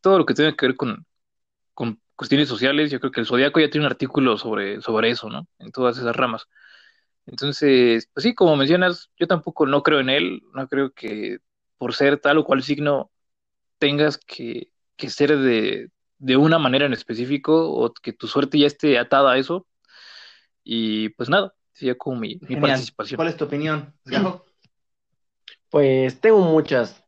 [0.00, 1.06] todo lo que tiene que ver con,
[1.74, 5.30] con cuestiones sociales, yo creo que el Zodíaco ya tiene un artículo sobre, sobre eso,
[5.30, 5.48] ¿no?
[5.58, 6.48] En todas esas ramas.
[7.26, 11.38] Entonces, pues sí, como mencionas, yo tampoco no creo en él, no creo que
[11.78, 13.10] por ser tal o cual signo
[13.78, 18.66] tengas que, que ser de, de una manera en específico o que tu suerte ya
[18.66, 19.66] esté atada a eso.
[20.62, 23.16] Y pues nada, sería como mi, participación.
[23.16, 23.92] ¿Cuál es tu opinión?
[25.68, 27.04] Pues tengo muchas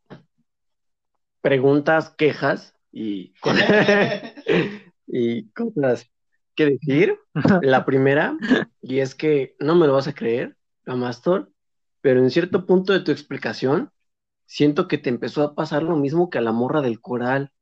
[1.40, 3.32] preguntas, quejas y,
[5.06, 6.10] y cosas
[6.56, 7.20] que decir.
[7.62, 8.36] La primera,
[8.82, 11.52] y es que no me lo vas a creer, Amastor,
[12.00, 13.92] pero en cierto punto de tu explicación,
[14.46, 17.52] siento que te empezó a pasar lo mismo que a la morra del coral.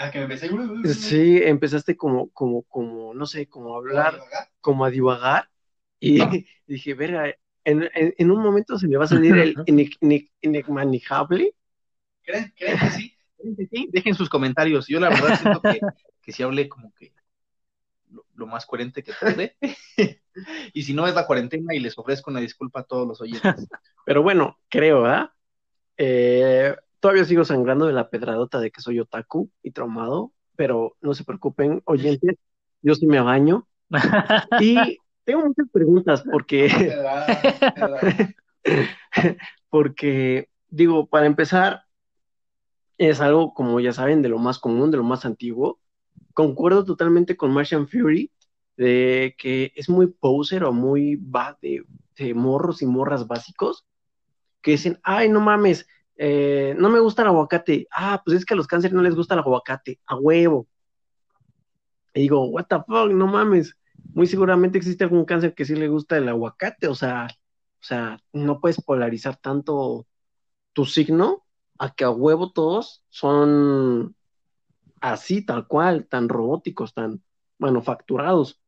[0.00, 0.48] Ah, que me empecé.
[0.94, 4.20] Sí, empezaste como, como, como, no sé, como a hablar,
[4.60, 5.50] como a divagar.
[5.98, 6.18] Y
[6.68, 7.34] dije, verga,
[7.64, 9.56] en, en, un momento se me va a salir el
[10.40, 11.52] inexmanejable.
[12.22, 13.16] ¿Creen, ¿Creen que sí?
[13.72, 13.88] sí?
[13.92, 14.86] Dejen sus comentarios.
[14.86, 15.80] Yo la verdad siento que,
[16.22, 17.12] que sí hablé como que
[18.36, 19.56] lo, más coherente que pude.
[20.72, 23.66] y si no es la cuarentena y les ofrezco una disculpa a todos los oyentes.
[24.06, 25.34] Pero bueno, creo, ¿ah?
[25.96, 31.14] Eh, todavía sigo sangrando de la pedradota de que soy otaku y traumado, pero no
[31.14, 32.36] se preocupen, oyentes,
[32.82, 33.66] yo sí me baño.
[34.60, 36.68] Y tengo muchas preguntas porque...
[39.70, 41.84] porque, digo, para empezar,
[42.98, 45.78] es algo, como ya saben, de lo más común, de lo más antiguo.
[46.34, 48.30] Concuerdo totalmente con Martian Fury
[48.76, 51.16] de que es muy poser o muy
[51.60, 51.84] de,
[52.16, 53.84] de morros y morras básicos
[54.62, 55.86] que dicen, ay, no mames,
[56.18, 57.86] eh, no me gusta el aguacate.
[57.92, 60.66] Ah, pues es que a los cánceres no les gusta el aguacate, a huevo.
[62.12, 63.76] Y digo, what the fuck, no mames.
[64.14, 67.28] Muy seguramente existe algún cáncer que sí le gusta el aguacate, o sea,
[67.80, 70.06] o sea, no puedes polarizar tanto
[70.72, 71.46] tu signo
[71.78, 74.16] a que a huevo todos son
[75.00, 77.22] así, tal cual, tan robóticos, tan
[77.58, 78.60] manufacturados.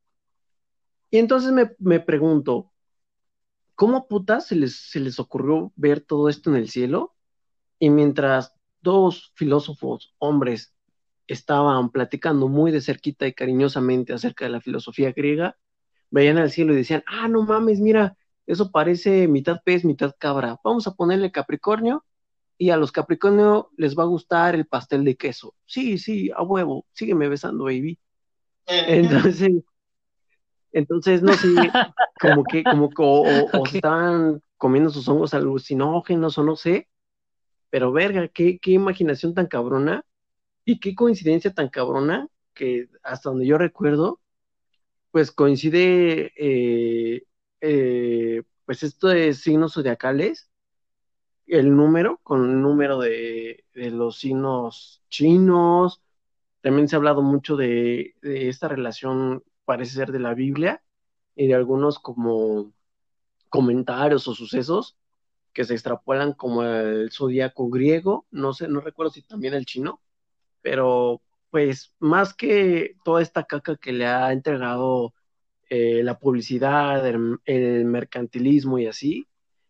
[1.10, 2.72] Y entonces me, me pregunto,
[3.74, 7.16] ¿cómo putas se les, se les ocurrió ver todo esto en el cielo?
[7.80, 10.72] Y mientras dos filósofos, hombres,
[11.26, 15.56] estaban platicando muy de cerquita y cariñosamente acerca de la filosofía griega,
[16.10, 18.16] veían al cielo y decían, ah, no mames, mira,
[18.46, 22.04] eso parece mitad pez, mitad cabra, vamos a ponerle Capricornio
[22.58, 25.54] y a los Capricornio les va a gustar el pastel de queso.
[25.64, 27.98] Sí, sí, a huevo, sígueme besando, baby.
[28.66, 29.50] Entonces,
[30.72, 31.48] entonces no sé,
[32.20, 36.89] como que, como que, o, estaban comiendo sus hongos alucinógenos o no sé,
[37.70, 40.04] pero verga, qué, qué imaginación tan cabrona
[40.64, 44.20] y qué coincidencia tan cabrona que hasta donde yo recuerdo,
[45.10, 47.24] pues coincide, eh,
[47.60, 50.50] eh, pues esto de signos zodiacales,
[51.46, 56.02] el número con el número de, los signos chinos,
[56.60, 60.82] también se ha hablado mucho de, de, esta relación, parece ser de la Biblia,
[61.34, 62.72] y de algunos como
[63.48, 64.96] comentarios o sucesos
[65.52, 70.00] que se extrapolan como el zodiaco griego, no sé, no recuerdo si también el chino,
[70.62, 75.14] pero pues más que toda esta caca que le ha entregado
[75.68, 79.28] eh, la publicidad, el, mercantilismo y así,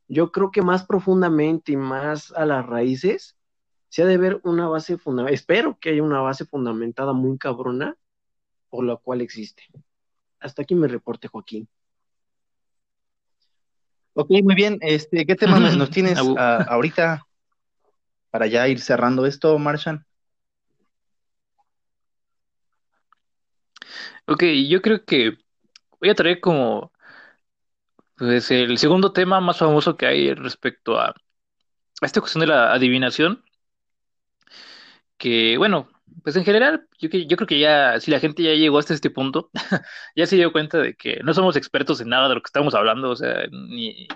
[0.09, 3.37] yo creo que más profundamente y más a las raíces,
[3.89, 7.97] se ha de ver una base fundamental, espero que haya una base fundamentada muy cabrona
[8.71, 9.65] por la cual existe.
[10.41, 11.69] Hasta aquí me reporte, Joaquín.
[14.15, 14.79] Ok, muy bien.
[14.81, 17.27] Este, ¿Qué tema nos tienes ahorita
[18.31, 20.05] para ya ir cerrando esto, Marshan?
[24.27, 25.37] Ok, yo creo que
[26.01, 26.93] voy a traer como
[28.17, 31.15] pues el segundo tema más famoso que hay respecto a,
[32.03, 33.43] esta cuestión de la adivinación.
[35.17, 35.89] Que bueno,
[36.23, 39.11] pues en general, yo, yo creo que ya, si la gente ya llegó hasta este
[39.11, 39.51] punto,
[40.17, 42.75] ya se dio cuenta de que no somos expertos en nada de lo que estamos
[42.75, 44.09] hablando, o sea, ni,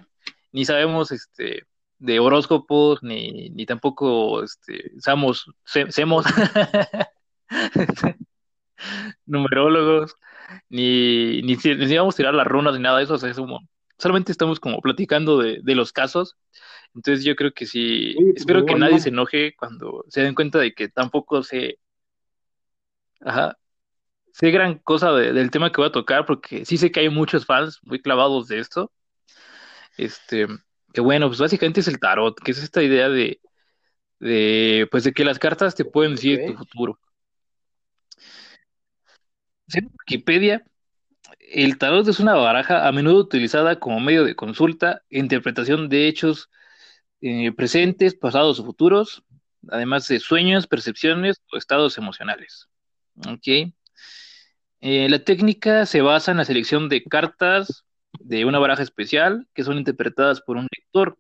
[0.53, 1.67] ni sabemos este
[1.99, 6.27] de horóscopos, ni, ni tampoco este, somos, semos
[9.27, 10.15] numerólogos,
[10.69, 13.33] ni, ni, ni, vamos a tirar las runas ni nada de eso, o sea,
[13.99, 16.37] solamente estamos como platicando de, de, los casos.
[16.95, 20.75] Entonces yo creo que sí, espero que nadie se enoje cuando se den cuenta de
[20.75, 21.79] que tampoco sé,
[23.25, 23.59] ajá,
[24.33, 27.47] sé gran cosa del tema que voy a tocar, porque sí sé que hay muchos
[27.47, 28.93] fans muy clavados de esto.
[29.97, 30.47] Este,
[30.93, 33.41] que bueno, pues básicamente es el tarot, que es esta idea de,
[34.21, 36.99] de pues de que las cartas te pueden decir tu futuro.
[39.73, 40.65] En Wikipedia,
[41.41, 46.09] el tarot es una baraja a menudo utilizada como medio de consulta e interpretación de
[46.09, 46.51] hechos
[47.21, 49.25] eh, presentes, pasados o futuros,
[49.71, 52.69] además de sueños, percepciones o estados emocionales.
[54.81, 57.85] Eh, la técnica se basa en la selección de cartas
[58.21, 61.19] de una baraja especial que son interpretadas por un lector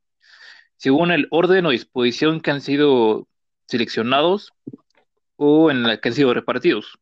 [0.76, 3.28] según el orden o disposición que han sido
[3.66, 4.52] seleccionados
[5.36, 6.98] o en la que han sido repartidos.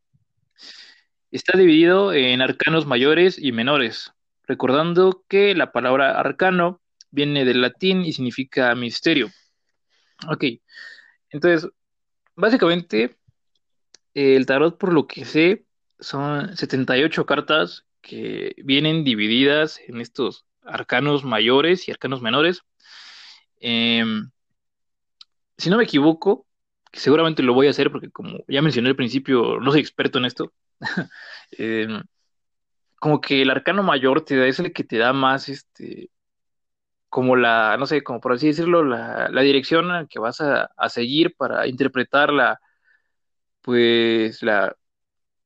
[1.30, 4.12] Está dividido en arcanos mayores y menores,
[4.44, 6.80] recordando que la palabra arcano
[7.10, 9.30] viene del latín y significa misterio.
[10.28, 10.44] Ok,
[11.30, 11.70] entonces,
[12.36, 13.16] básicamente,
[14.14, 15.64] el tarot, por lo que sé,
[15.98, 22.62] son 78 cartas que vienen divididas en estos arcanos mayores y arcanos menores.
[23.60, 24.30] Em,
[25.56, 26.46] si no me equivoco,
[26.92, 30.26] seguramente lo voy a hacer porque como ya mencioné al principio, no soy experto en
[30.26, 30.52] esto,
[31.58, 31.86] Eh,
[32.98, 36.10] como que el arcano mayor te da, es el que te da más, este,
[37.08, 41.66] como la, no sé, como por así decirlo, la, dirección que vas a, seguir para
[41.66, 42.60] interpretar la,
[43.62, 44.76] pues, la,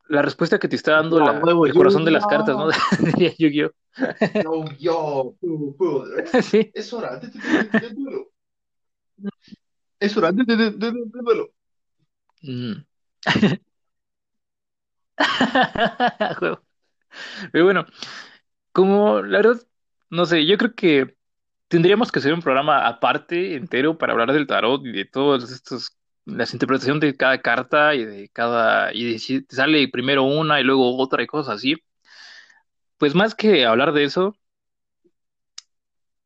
[0.08, 2.68] la respuesta que te está dando la, el corazón de las cartas, ¿no?
[3.14, 5.34] Diría Yu-Gi-Oh!
[6.42, 6.70] sí.
[6.74, 7.30] Es hora de,
[7.90, 8.30] duelo.
[9.98, 11.50] Es hora de, duelo.
[12.42, 12.74] Mm.
[17.52, 17.86] Pero bueno,
[18.72, 19.62] como la verdad,
[20.10, 21.16] no sé, yo creo que
[21.68, 25.95] tendríamos que hacer un programa aparte, entero, para hablar del tarot y de todos estos,
[26.26, 30.64] las interpretaciones de cada carta y de cada, y de si sale primero una y
[30.64, 31.76] luego otra y cosas así.
[32.98, 34.36] Pues más que hablar de eso,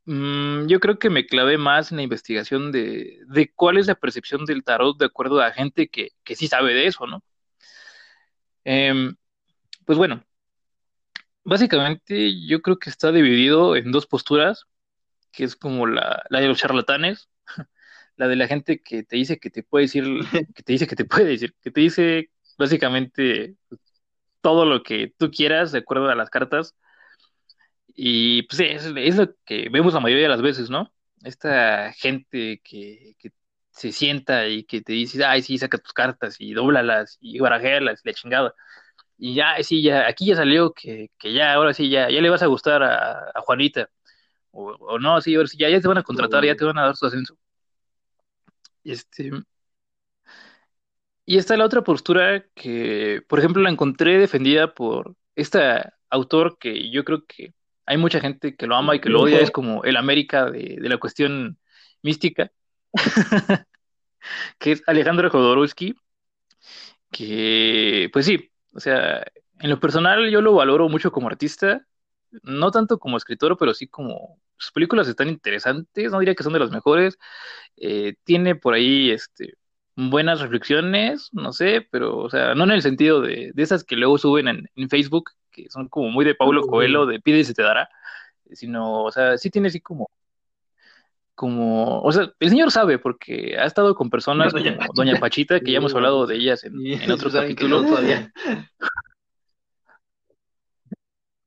[0.04, 3.94] mm, yo creo que me clavé más en la investigación de, de cuál es la
[3.94, 7.22] percepción del tarot de acuerdo a gente que, que sí sabe de eso, ¿no?
[8.64, 9.16] Em,
[9.84, 10.24] pues bueno,
[11.44, 14.66] básicamente yo creo que está dividido en dos posturas,
[15.32, 17.28] que es como la, de los charlatanes,
[18.20, 20.04] la de la gente que te dice que te puede decir,
[20.54, 23.56] que te dice que te puede decir, que te dice básicamente
[24.42, 26.76] todo lo que tú quieras de acuerdo a las cartas.
[27.94, 30.92] Y pues es, es lo que vemos la mayoría de las veces, ¿no?
[31.22, 33.32] Esta gente que, que
[33.70, 38.02] se sienta y que te dice, ay, sí, saca tus cartas y dóblalas y barajealas
[38.04, 38.54] y la chingada.
[39.18, 42.30] Y ya, sí, ya, aquí ya salió que, que ya, ahora sí, ya, ya le
[42.30, 43.88] vas a gustar a, a Juanita.
[44.50, 46.78] O, o, no, sí, ahora sí, ya, ya te van a contratar, ya te van
[46.78, 47.36] a dar su ascenso.
[48.90, 49.30] Este,
[51.26, 55.60] y está la otra postura que, por ejemplo, la encontré defendida por este
[56.08, 57.54] autor que yo creo que
[57.86, 60.76] hay mucha gente que lo ama y que lo odia, es como el América de,
[60.80, 61.58] de la cuestión
[62.02, 62.50] mística,
[64.58, 65.94] que es Alejandro Jodorowsky,
[67.10, 69.24] que, pues sí, o sea,
[69.60, 71.86] en lo personal yo lo valoro mucho como artista,
[72.42, 76.52] no tanto como escritor, pero sí como sus películas están interesantes, no diría que son
[76.52, 77.18] de las mejores,
[77.78, 79.54] eh, tiene por ahí este,
[79.96, 83.96] buenas reflexiones, no sé, pero, o sea, no en el sentido de, de esas que
[83.96, 87.44] luego suben en, en, Facebook, que son como muy de Paulo Coelho, de pide y
[87.44, 87.88] se te dará,
[88.52, 90.10] sino, o sea, sí tiene así como,
[91.34, 95.72] como, o sea, el señor sabe, porque ha estado con personas como Doña Pachita, que
[95.72, 97.86] ya hemos hablado de ellas en, en otros capítulos.
[97.86, 98.30] todavía.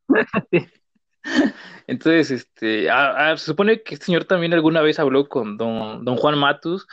[1.88, 6.06] Entonces, este, a, a, se supone que este señor también alguna vez habló con don,
[6.06, 6.88] don Juan Matus.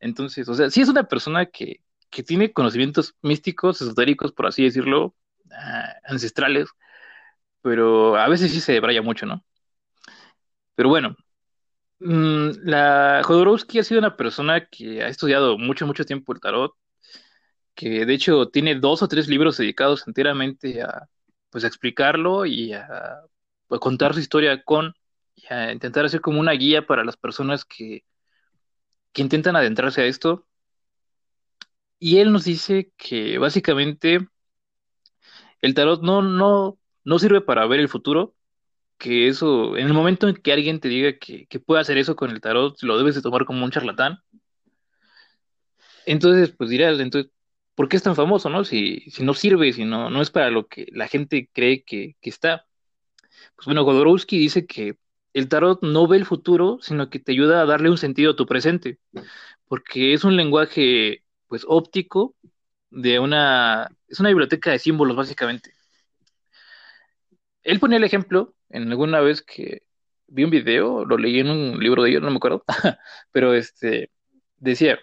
[0.00, 4.64] Entonces, o sea, sí es una persona que, que tiene conocimientos místicos, esotéricos, por así
[4.64, 5.14] decirlo,
[5.46, 5.50] uh,
[6.04, 6.68] ancestrales,
[7.62, 9.44] pero a veces sí se debraya mucho, ¿no?
[10.74, 11.16] Pero bueno,
[12.00, 16.74] mmm, la Jodorowsky ha sido una persona que ha estudiado mucho, mucho tiempo el tarot,
[17.74, 21.08] que de hecho tiene dos o tres libros dedicados enteramente a,
[21.50, 23.20] pues, a explicarlo y a
[23.68, 24.94] contar su historia con
[25.50, 28.04] a intentar hacer como una guía para las personas que,
[29.12, 30.46] que intentan adentrarse a esto.
[31.98, 34.28] Y él nos dice que básicamente
[35.60, 38.34] el tarot no, no, no sirve para ver el futuro,
[38.98, 42.16] que eso, en el momento en que alguien te diga que, que puede hacer eso
[42.16, 44.20] con el tarot, lo debes de tomar como un charlatán.
[46.06, 47.32] Entonces, pues dirás, entonces,
[47.74, 48.64] ¿por qué es tan famoso, no?
[48.64, 52.16] Si, si no sirve, si no, no es para lo que la gente cree que,
[52.20, 52.67] que está.
[53.58, 54.98] Pues bueno, Jodorowsky dice que
[55.32, 58.36] el tarot no ve el futuro, sino que te ayuda a darle un sentido a
[58.36, 59.00] tu presente,
[59.66, 62.36] porque es un lenguaje, pues, óptico
[62.90, 65.74] de una, es una biblioteca de símbolos, básicamente.
[67.64, 69.82] Él ponía el ejemplo en alguna vez que
[70.28, 72.64] vi un video, lo leí en un libro de ellos, no me acuerdo,
[73.32, 74.12] pero este,
[74.58, 75.00] decía,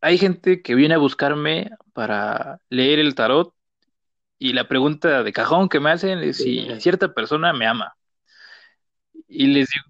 [0.00, 3.54] hay gente que viene a buscarme para leer el tarot
[4.44, 7.96] y la pregunta de cajón que me hacen es si cierta persona me ama.
[9.26, 9.86] Y les digo,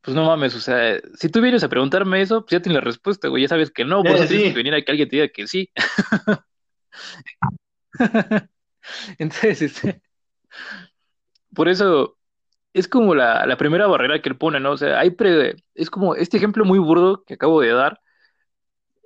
[0.00, 2.86] pues no mames, o sea, si tú vienes a preguntarme eso, pues ya tienes la
[2.86, 4.28] respuesta, güey, ya sabes que no, por eso sí.
[4.30, 5.70] tienes que venir a que alguien te diga que sí.
[9.18, 10.00] Entonces, este,
[11.54, 12.16] por eso
[12.72, 14.70] es como la, la, primera barrera que él pone, ¿no?
[14.70, 18.00] O sea, hay pre, es como este ejemplo muy burdo que acabo de dar,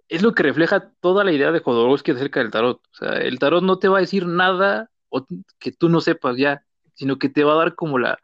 [0.08, 2.80] es lo que refleja toda la idea de Jodorowsky acerca del tarot.
[2.92, 4.90] O sea, el tarot no te va a decir nada
[5.58, 8.18] que tú no sepas ya, sino que te va a dar como la,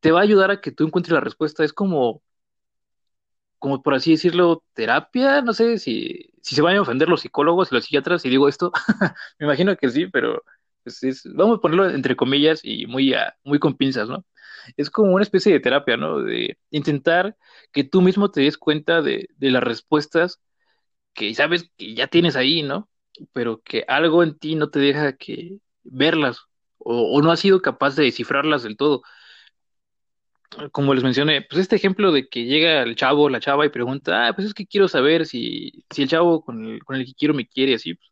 [0.00, 1.64] te va a ayudar a que tú encuentres la respuesta.
[1.64, 2.22] Es como,
[3.58, 5.42] como por así decirlo, terapia.
[5.42, 8.48] No sé si, si se van a ofender los psicólogos y los psiquiatras si digo
[8.48, 8.72] esto.
[9.38, 10.42] Me imagino que sí, pero
[10.82, 14.24] pues es, vamos a ponerlo entre comillas y muy, muy con pinzas, ¿no?
[14.76, 16.20] Es como una especie de terapia, ¿no?
[16.22, 17.36] De intentar
[17.72, 20.40] que tú mismo te des cuenta de, de las respuestas
[21.16, 22.88] que sabes que ya tienes ahí, ¿no?
[23.32, 26.42] Pero que algo en ti no te deja que verlas
[26.78, 29.02] o, o no has sido capaz de descifrarlas del todo.
[30.70, 34.28] Como les mencioné, pues este ejemplo de que llega el chavo, la chava y pregunta,
[34.28, 37.14] ah, pues es que quiero saber si, si el chavo con el, con el que
[37.14, 38.10] quiero me quiere, así, pues,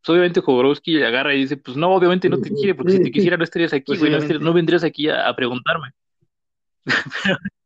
[0.00, 3.02] pues obviamente Jodorowsky le agarra y dice, pues no, obviamente no te quiere, porque si
[3.02, 5.92] te quisiera no estarías aquí, güey, no, estarías, no, vendrías aquí a, a preguntarme.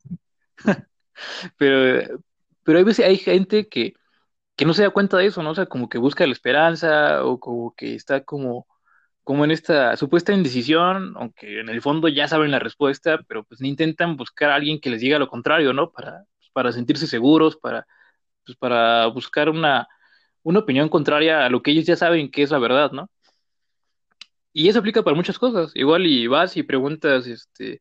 [0.64, 0.86] pero,
[1.58, 2.20] pero,
[2.62, 3.94] pero hay veces hay gente que,
[4.58, 5.52] que no se da cuenta de eso, ¿no?
[5.52, 8.66] O sea, como que busca la esperanza o como que está como,
[9.24, 13.62] como en esta supuesta indecisión, aunque en el fondo ya saben la respuesta, pero pues
[13.62, 15.92] intentan buscar a alguien que les diga lo contrario, ¿no?
[15.92, 17.86] Para, pues, para sentirse seguros, para,
[18.44, 19.88] pues, para buscar una,
[20.42, 23.10] una opinión contraria a lo que ellos ya saben que es la verdad, ¿no?
[24.52, 25.70] Y eso aplica para muchas cosas.
[25.76, 27.80] Igual y vas y preguntas, este,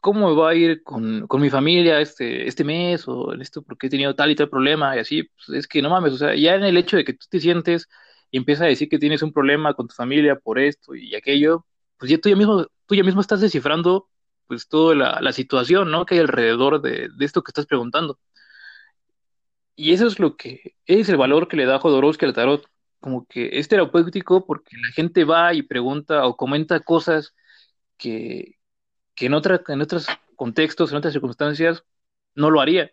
[0.00, 3.62] cómo me va a ir con, con, mi familia este, este mes o en esto
[3.62, 6.18] porque he tenido tal y tal problema y así, pues es que no mames, o
[6.18, 7.88] sea, ya en el hecho de que tú te sientes
[8.30, 11.66] y empiezas a decir que tienes un problema con tu familia por esto y aquello,
[11.98, 14.08] pues ya tú ya mismo, tú ya mismo estás descifrando
[14.46, 16.04] pues toda la, situación, ¿no?
[16.06, 18.18] Que hay alrededor de, de, esto que estás preguntando.
[19.76, 22.66] Y eso es lo que es el valor que le da Jodorowsky al tarot.
[23.00, 27.34] Como que es terapéutico porque la gente va y pregunta o comenta cosas
[27.96, 28.59] que,
[29.20, 31.84] que en, otra, en otros contextos, en otras circunstancias,
[32.34, 32.90] no lo haría.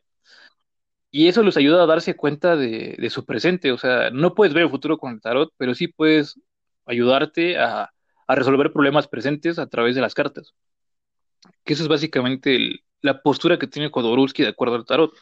[1.10, 3.72] Y eso les ayuda a darse cuenta de, de, su presente.
[3.72, 6.38] O sea, no puedes ver el futuro con el tarot, pero sí puedes
[6.86, 7.94] ayudarte a,
[8.28, 10.54] a resolver problemas presentes a través de las cartas.
[11.64, 15.14] Que eso es básicamente el, la postura que tiene Jodorowsky de acuerdo al tarot.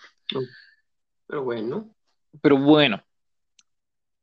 [1.28, 1.96] Pero bueno.
[2.42, 3.04] Pero bueno,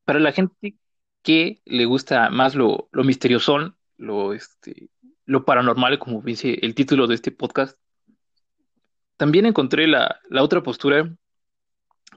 [0.05, 0.75] para la gente
[1.23, 4.91] que le gusta más lo, lo misterioso, lo, este,
[5.25, 7.79] lo paranormal, como dice el título de este podcast,
[9.17, 11.15] también encontré la, la otra postura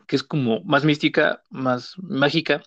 [0.08, 2.64] que es como más mística, más mágica.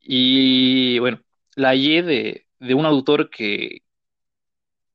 [0.00, 1.20] Y bueno,
[1.54, 3.82] la hallé de, de un autor que,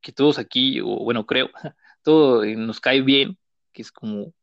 [0.01, 1.49] que todos aquí, o bueno, creo,
[2.03, 3.38] todo nos cae bien,
[3.71, 4.33] que es como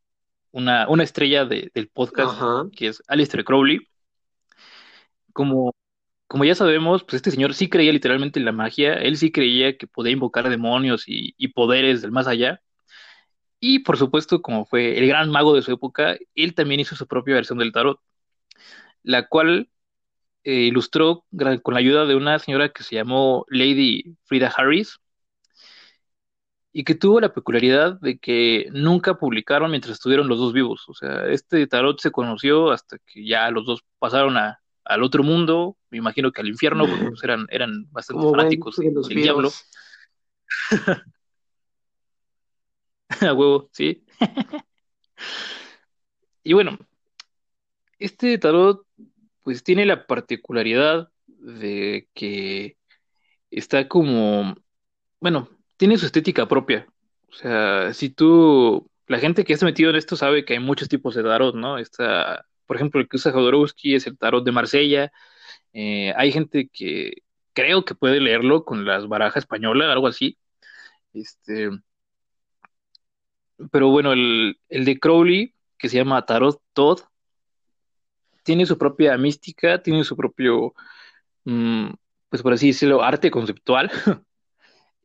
[0.51, 2.69] una, una estrella de, del podcast, Ajá.
[2.75, 3.81] que es Alistair Crowley.
[5.33, 5.75] Como,
[6.29, 9.77] como ya sabemos, pues este señor sí creía literalmente en la magia, él sí creía
[9.79, 12.63] que podía invocar demonios y, poderes del más allá.
[13.61, 17.07] Y por supuesto, como fue el gran mago de su época, él también hizo su
[17.07, 18.01] propia versión del tarot,
[19.03, 19.71] la cual
[20.45, 21.25] eh, ilustró
[21.63, 25.01] con la ayuda de una señora que se llamó Lady Frida Harris,
[26.73, 30.85] y que tuvo la peculiaridad de que nunca publicaron mientras estuvieron los dos vivos.
[30.89, 35.23] O sea, este tarot se conoció hasta que ya los dos pasaron a, al otro
[35.23, 39.51] mundo, me imagino que al infierno, porque pues eran, eran bastante Como fanáticos del diablo.
[43.21, 44.05] A huevo, sí.
[46.43, 46.79] y bueno,
[47.99, 48.87] este tarot
[49.43, 52.77] pues tiene la particularidad de que
[53.51, 54.55] está como,
[55.21, 56.87] bueno, tiene su estética propia.
[57.31, 60.89] O sea, si tú, la gente que está metido en esto sabe que hay muchos
[60.89, 61.79] tipos de tarot, ¿no?
[61.79, 65.13] Está, por ejemplo, el que usa Jodorowsky es el tarot de Marsella.
[65.73, 67.23] Eh, hay gente que
[67.55, 70.39] creo que puede leerlo con las barajas españolas, algo así.
[71.15, 71.71] Este,
[73.73, 77.01] pero bueno, el, el de Crowley, que se llama Tarot Todd,
[78.45, 80.75] tiene su propia mística, tiene su propio,
[81.45, 81.91] mm,
[82.31, 83.91] pues por así decirlo, arte conceptual.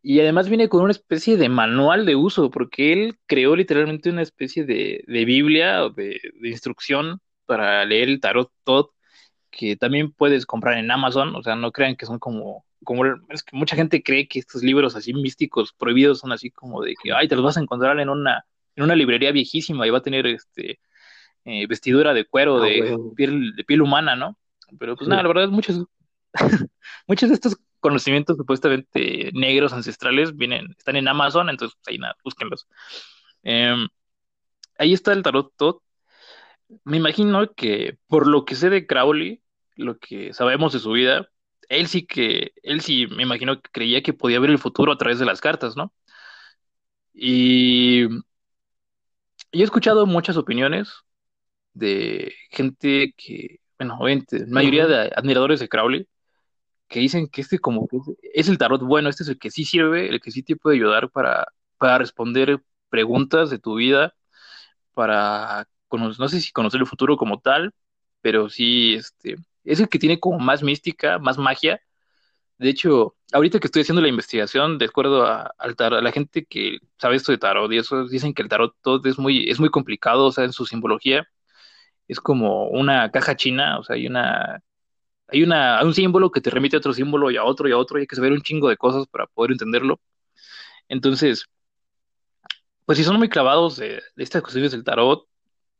[0.06, 4.22] Y además viene con una especie de manual de uso, porque él creó literalmente una
[4.22, 8.88] especie de, de Biblia o de, de, instrucción para leer el tarot Todd,
[9.52, 11.36] que también puedes comprar en Amazon.
[11.36, 14.64] O sea, no crean que son como, como es que mucha gente cree que estos
[14.64, 18.00] libros así místicos prohibidos son así como de que, ay, te los vas a encontrar
[18.00, 18.46] en una,
[18.76, 20.80] en una librería viejísima y va a tener este
[21.46, 23.14] eh, vestidura de cuero, Ah, de, bueno.
[23.16, 24.38] piel, de piel humana, ¿no?
[24.80, 25.10] Pero pues Sí.
[25.10, 25.86] nada, la verdad, muchos,
[27.08, 32.16] muchos de estos conocimientos supuestamente negros ancestrales vienen, están en Amazon, entonces pues, ahí nada,
[32.24, 32.66] búsquenlos.
[33.44, 33.76] Eh,
[34.78, 35.78] ahí está el tarot Todd.
[36.84, 39.42] Me imagino que por lo que sé de Crowley,
[39.76, 41.30] lo que sabemos de su vida,
[41.70, 44.98] él sí que, él sí me imagino que creía que podía ver el futuro a
[44.98, 45.94] través de las cartas, ¿no?
[47.14, 48.04] Y
[49.52, 50.92] he escuchado muchas opiniones
[51.74, 56.08] de gente que, bueno, obviamente, mayoría de admiradores de Crowley,
[56.88, 57.98] que dicen que este como que
[58.34, 60.78] es, el tarot bueno, este es el que sí sirve, el que sí te puede
[60.78, 61.48] ayudar para,
[61.78, 64.14] para responder preguntas de tu vida,
[64.94, 65.68] para,
[65.98, 67.74] no sé si conocer el futuro como tal,
[68.22, 71.82] pero sí, este, es el que tiene como más mística, más magia.
[72.58, 76.12] De hecho, ahorita que estoy haciendo la investigación, de acuerdo a, al tar- a la
[76.12, 79.50] gente que sabe esto de tarot y eso, dicen que el tarot todo es muy,
[79.50, 81.28] es muy complicado, o sea, en su simbología
[82.08, 84.62] es como una caja china, o sea, hay una,
[85.28, 87.72] hay una, hay un símbolo que te remite a otro símbolo y a otro y
[87.74, 90.02] a otro, y hay que saber un chingo de cosas para poder entenderlo.
[90.90, 91.46] Entonces,
[92.86, 95.28] pues si son muy clavados de, de estas cuestiones del tarot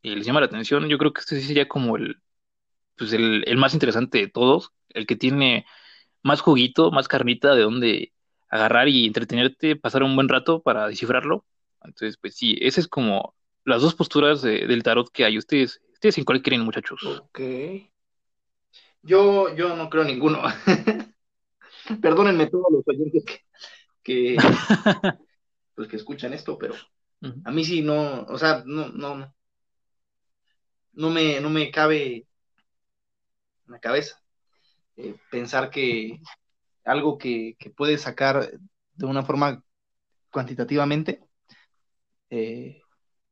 [0.04, 2.18] y les llama la atención, yo creo que este sí sería como el,
[2.98, 5.66] pues el, el más interesante de todos, el que tiene
[6.24, 8.14] más juguito, más carnita de donde
[8.50, 11.46] agarrar y entretenerte, pasar un buen rato para descifrarlo.
[11.84, 13.36] Entonces, pues sí, esa es como
[13.66, 15.38] las dos posturas de- del tarot que hay.
[15.38, 17.00] Ustedes, ustedes en cuál creen, muchachos.
[17.04, 17.40] Ok.
[19.02, 20.42] Yo, yo no creo ninguno.
[22.02, 23.42] Perdónenme todos los oyentes que,
[24.04, 24.38] que,
[25.76, 26.76] pues, que escuchan esto, pero
[27.46, 29.34] a mí sí no, o sea, no, no,
[30.94, 32.26] no me, no me cabe en
[33.68, 34.22] la cabeza
[34.98, 36.20] eh, pensar que
[36.86, 38.52] algo que, que puede sacar
[38.94, 39.64] de una forma
[40.32, 41.24] cuantitativamente,
[42.30, 42.82] eh,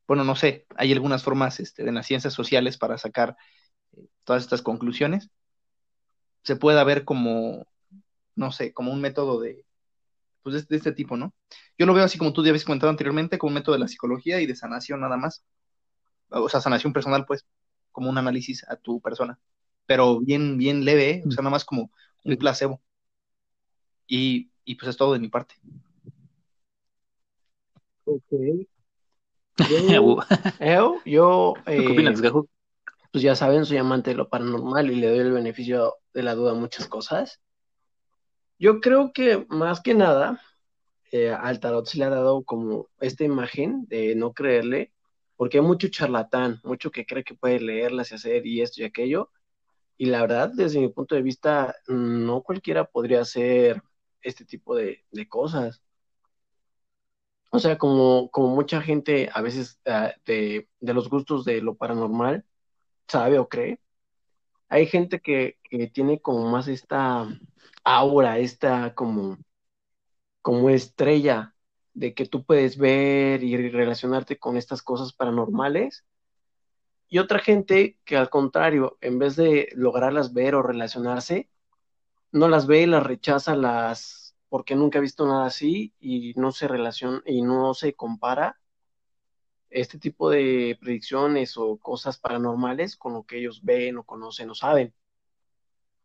[0.07, 3.35] bueno, no sé, hay algunas formas este, en las ciencias sociales para sacar
[3.93, 5.29] eh, todas estas conclusiones.
[6.43, 7.65] Se puede ver como,
[8.35, 9.65] no sé, como un método de,
[10.43, 11.33] pues de, de este tipo, ¿no?
[11.77, 13.87] Yo lo veo así como tú ya habías comentado anteriormente, como un método de la
[13.87, 15.43] psicología y de sanación nada más.
[16.31, 17.45] O sea, sanación personal, pues,
[17.91, 19.39] como un análisis a tu persona,
[19.85, 21.23] pero bien, bien leve, ¿eh?
[21.27, 21.91] o sea, nada más como
[22.23, 22.81] un placebo.
[24.07, 25.55] Y, y pues es todo de mi parte.
[28.05, 28.67] Ok.
[30.59, 32.47] Yo, yo ¿Qué opinas, eh, Gajo?
[33.11, 36.33] pues ya saben, soy amante de lo paranormal y le doy el beneficio de la
[36.33, 37.41] duda a muchas cosas.
[38.57, 40.41] Yo creo que más que nada,
[41.11, 44.93] eh, al tarot se le ha dado como esta imagen de no creerle,
[45.41, 48.85] porque hay mucho charlatán, mucho que cree que puede leerlas y hacer y esto y
[48.85, 49.31] aquello.
[49.97, 53.81] Y la verdad, desde mi punto de vista, no cualquiera podría hacer
[54.21, 55.81] este tipo de, cosas.
[57.51, 61.75] O sea, como, como mucha gente a veces ah, de, de los gustos de lo
[61.75, 62.45] paranormal
[63.07, 63.79] sabe o cree,
[64.69, 67.27] hay gente que, que tiene como más esta
[67.83, 69.39] aura, esta como,
[70.43, 71.55] como estrella
[71.93, 76.05] de que tú puedes ver y relacionarte con estas cosas paranormales.
[77.07, 81.49] Y otra gente que al contrario, en vez de lograrlas ver o relacionarse,
[82.31, 86.67] no las ve las rechaza, las porque nunca ha visto nada así y no se
[86.67, 88.59] relaciona y no se compara
[89.69, 94.53] este tipo de predicciones o cosas paranormales con lo que ellos ven o conocen o
[94.53, 94.93] saben.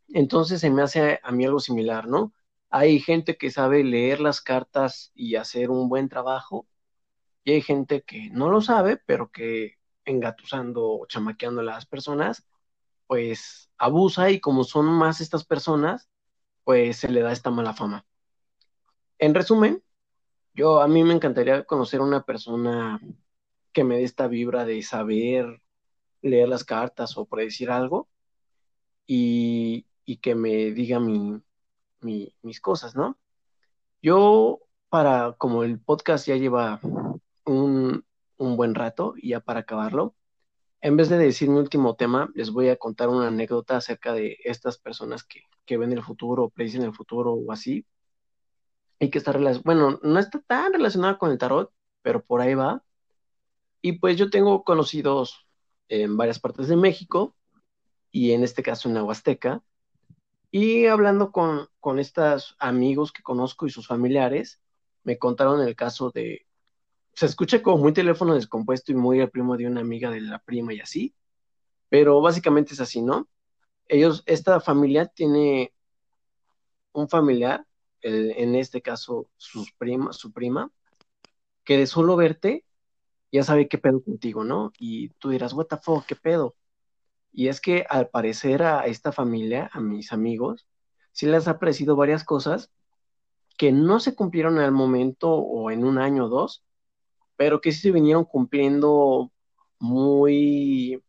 [0.08, 2.32] Entonces se me hace a mí algo similar, ¿no?
[2.70, 6.66] Hay gente que sabe leer las cartas y hacer un buen trabajo,
[7.44, 9.74] y hay gente que no lo sabe, pero que
[10.04, 12.46] engatusando o chamaqueando a las personas,
[13.06, 16.08] pues abusa y como son más estas personas,
[16.64, 18.04] pues se le da esta mala fama.
[19.18, 19.82] En resumen,
[20.54, 23.00] yo a mí me encantaría conocer una persona
[23.72, 25.62] que me dé esta vibra de saber
[26.22, 28.08] leer las cartas o predecir algo
[29.06, 31.40] y, y que me diga mi,
[32.06, 33.18] mi- mis cosas, ¿no?
[34.02, 36.80] Yo, para, como el podcast ya lleva
[37.44, 38.04] un,
[38.38, 40.14] un buen rato y ya para acabarlo,
[40.80, 44.38] en vez de decir mi último tema, les voy a contar una anécdota acerca de
[44.44, 47.86] estas personas que, que ven el futuro, predicen el futuro o así,
[48.98, 51.72] y que está relacionada, bueno, no está tan relacionada con el tarot,
[52.02, 52.82] pero por ahí va.
[53.82, 55.46] Y pues yo tengo conocidos
[55.88, 57.36] en varias partes de México
[58.10, 59.62] y en este caso en la Huasteca.
[60.58, 64.58] Y hablando con, con estos amigos que conozco y sus familiares,
[65.04, 66.46] me contaron el caso de,
[67.14, 70.40] se escucha como muy teléfono descompuesto y muy el primo de una amiga de la
[70.40, 71.14] prima y así,
[71.90, 73.28] pero básicamente es así, ¿no?
[73.88, 75.72] Ellos, esta familia tiene
[76.92, 77.66] un familiar,
[78.00, 80.70] el- en este caso sus prima, su prima,
[81.64, 82.64] que de solo verte
[83.32, 84.72] ya sabe qué pedo contigo, ¿no?
[84.78, 85.54] Y tú dirás,
[86.08, 86.56] qué pedo.
[87.36, 90.66] Y es que al parecer a esta familia, a mis amigos,
[91.12, 92.72] sí les ha parecido varias cosas
[93.58, 96.64] que no se cumplieron al momento o en un año o dos,
[97.36, 99.32] pero que sí se vinieron cumpliendo
[99.78, 101.04] muy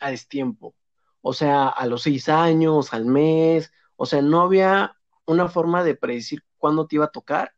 [0.00, 0.76] a destiempo.
[1.22, 4.96] O sea, a los seis años, al mes, o sea, no había
[5.26, 7.52] una forma de predecir cuándo te iba a tocar,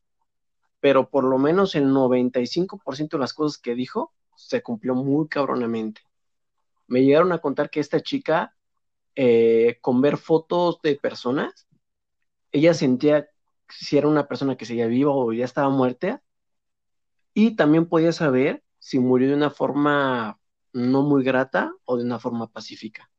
[0.80, 6.05] pero por lo menos el 95% de las cosas que dijo se cumplió muy cabronamente.
[6.86, 8.54] Me llegaron a contar que esta chica,
[9.14, 11.66] eh, con ver fotos de personas,
[12.52, 13.28] ella sentía
[13.68, 16.22] si era una persona que seguía viva o ya estaba muerta,
[17.34, 20.40] y también podía saber si murió de una forma
[20.72, 23.10] no muy grata o de una forma pacífica.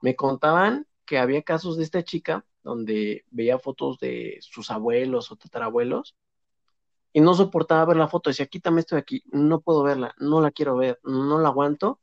[0.00, 5.36] Me contaban que había casos de esta chica donde veía fotos de sus abuelos o
[5.36, 6.16] tatarabuelos
[7.12, 10.40] y no soportaba ver la foto, decía, quítame esto de aquí, no puedo verla, no
[10.40, 12.00] la quiero ver, no la aguanto.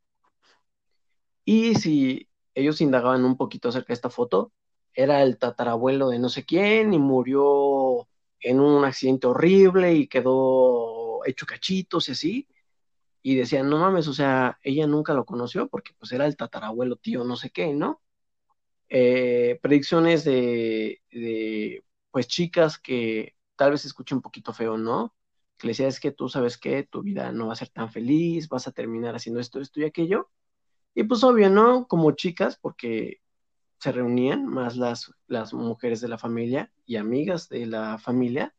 [1.46, 4.54] Y si ellos indagaban un poquito acerca de esta foto,
[4.94, 8.08] era el tatarabuelo de no sé quién y murió
[8.40, 12.48] en un accidente horrible y quedó hecho cachitos y así.
[13.22, 16.98] Y decían, no mames, o sea, ella nunca lo conoció porque pues era el tatarabuelo
[16.98, 18.02] tío no sé qué, ¿no?
[18.90, 21.02] Eh, predicciones de,
[22.12, 25.16] pues chicas que tal vez escuche un poquito feo, ¿no?
[25.58, 27.92] Que le decía, es que tú sabes que tu vida no va a ser tan
[27.92, 30.30] feliz, vas a terminar haciendo esto, esto y aquello.
[30.96, 31.88] Y pues obvio, ¿no?
[31.88, 33.22] Como chicas, porque
[33.80, 38.56] se reunían más las, las mujeres de la familia y amigas de la familia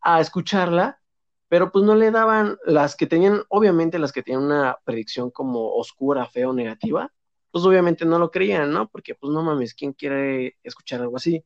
[0.00, 1.00] a escucharla,
[1.48, 5.74] pero pues no le daban las que tenían, obviamente las que tenían una predicción como
[5.74, 7.12] oscura, fea o negativa,
[7.50, 8.88] pues obviamente no lo creían, ¿no?
[8.88, 11.44] Porque pues no mames, ¿quién quiere escuchar algo así?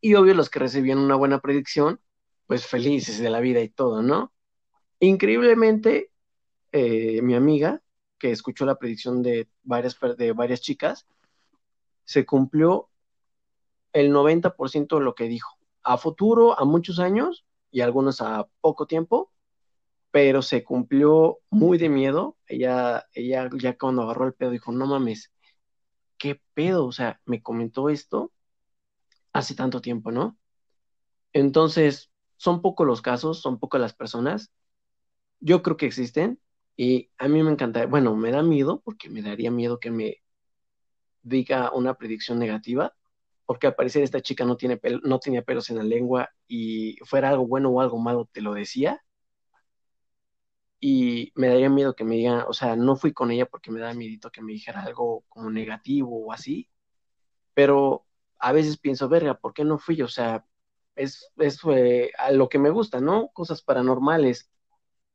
[0.00, 2.00] Y obvio los que recibían una buena predicción,
[2.46, 4.32] pues felices de la vida y todo, ¿no?
[5.00, 6.10] Increíblemente,
[6.72, 7.82] eh, mi amiga,
[8.18, 11.06] que escuchó la predicción de varias, de varias chicas,
[12.04, 12.90] se cumplió
[13.92, 15.58] el 90% de lo que dijo.
[15.82, 19.32] A futuro, a muchos años y algunos a poco tiempo,
[20.10, 22.36] pero se cumplió muy de miedo.
[22.46, 25.32] Ella, ella ya cuando agarró el pedo dijo, no mames,
[26.16, 26.86] ¿qué pedo?
[26.86, 28.32] O sea, me comentó esto
[29.32, 30.38] hace tanto tiempo, ¿no?
[31.32, 34.52] Entonces, son pocos los casos, son pocas las personas.
[35.40, 36.40] Yo creo que existen
[36.78, 40.22] y a mí me encanta, bueno, me da miedo porque me daría miedo que me
[41.22, 42.94] diga una predicción negativa,
[43.46, 47.30] porque al parecer esta chica no, tiene no tenía pelos en la lengua y fuera
[47.30, 49.02] algo bueno o algo malo te lo decía.
[50.80, 53.80] Y me daría miedo que me digan, o sea, no fui con ella porque me
[53.80, 56.68] da miedo que me dijera algo como negativo o así,
[57.54, 58.06] pero
[58.38, 60.02] a veces pienso, verga, ¿por qué no fui?
[60.02, 60.46] O sea,
[60.96, 61.60] es, es
[62.18, 63.30] a lo que me gusta, ¿no?
[63.32, 64.50] Cosas paranormales.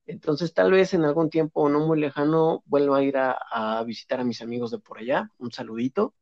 [0.05, 4.23] Entonces, tal vez en algún tiempo no muy lejano vuelva a ir a, visitar a
[4.23, 5.29] mis amigos de por allá.
[5.37, 6.13] Un saludito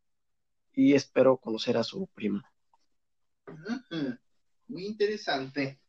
[0.73, 2.43] y espero conocer a su prima.
[4.67, 5.79] Muy interesante.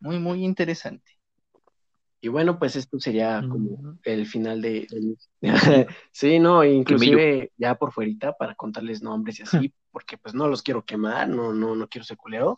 [0.00, 1.12] Muy, muy interesante.
[2.24, 4.86] Y bueno, pues esto sería como el final de...
[6.12, 10.62] sí, no, inclusive ya por fuerita para contarles nombres y así, porque pues no los
[10.62, 12.56] quiero quemar, no, no, no quiero ser culero.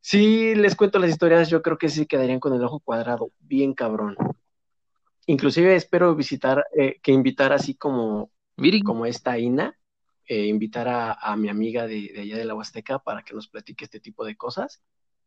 [0.00, 3.74] Sí, les cuento las historias, yo creo que sí quedarían con el ojo cuadrado, bien
[3.74, 4.16] cabrón.
[5.26, 8.30] Inclusive espero visitar, eh, que invitar así como,
[8.84, 9.78] como esta Ina,
[10.26, 14.00] eh, invitar a, mi amiga de, allá de la Huasteca para que nos platique este
[14.00, 14.82] tipo de cosas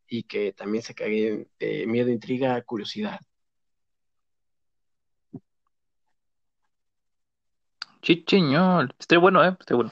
[0.08, 3.20] y que también se cague de miedo, intriga, curiosidad.
[8.28, 8.96] Señor.
[9.00, 9.56] Esté bueno, ¿eh?
[9.60, 9.92] Esté bueno.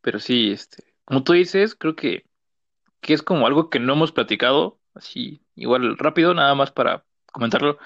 [0.00, 2.24] Pero sí, este, como tú dices, creo que
[3.06, 7.78] que es como algo que no hemos platicado, así igual rápido, nada más para comentarlo.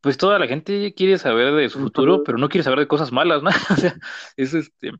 [0.00, 3.12] Pues toda la gente quiere saber de su futuro, pero no quiere saber de cosas
[3.12, 3.50] malas, ¿no?
[3.70, 3.94] o sea,
[4.36, 4.92] es este,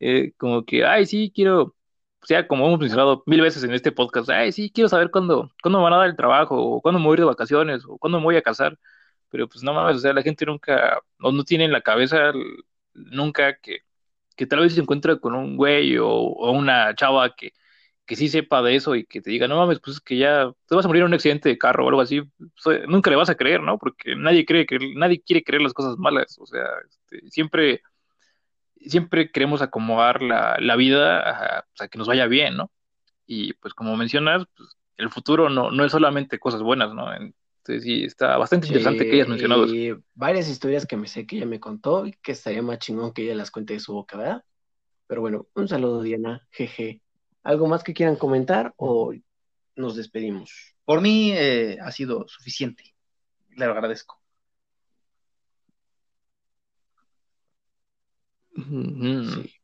[0.00, 1.62] eh, como que, ay, sí, quiero,
[2.22, 5.50] o sea, como hemos mencionado mil veces en este podcast, ay, sí, quiero saber cuándo,
[5.62, 7.84] cuándo me van a dar el trabajo, o cuándo me voy a ir de vacaciones,
[7.86, 8.78] o cuándo me voy a casar,
[9.30, 12.32] pero pues no mames, o sea, la gente nunca, o no tiene en la cabeza
[12.94, 13.80] nunca que,
[14.36, 17.52] que tal vez se encuentra con un güey o, o una chava que,
[18.10, 20.52] que sí sepa de eso y que te diga, no mames, pues es que ya
[20.66, 22.20] te vas a morir en un accidente de carro o algo así,
[22.88, 23.78] nunca le vas a creer, ¿no?
[23.78, 27.82] Porque nadie cree que nadie quiere creer las cosas malas, o sea, este, siempre
[28.80, 32.72] siempre queremos acomodar la, la vida a, que nos vaya bien, ¿no?
[33.28, 37.14] Y pues como mencionas, pues, el futuro no, no es solamente cosas buenas, ¿no?
[37.14, 41.36] Entonces sí, está bastante interesante que hayas mencionado y varias historias que me sé que
[41.36, 44.16] ella me contó y que estaría más chingón que ella las cuente de su boca,
[44.16, 44.42] ¿verdad?
[45.06, 47.02] Pero bueno, un saludo Diana, jeje.
[47.42, 49.12] ¿Algo más que quieran comentar o
[49.76, 50.74] nos despedimos?
[50.84, 52.94] Por mí eh, ha sido suficiente.
[53.50, 54.20] Le lo agradezco.
[58.54, 58.62] Sí,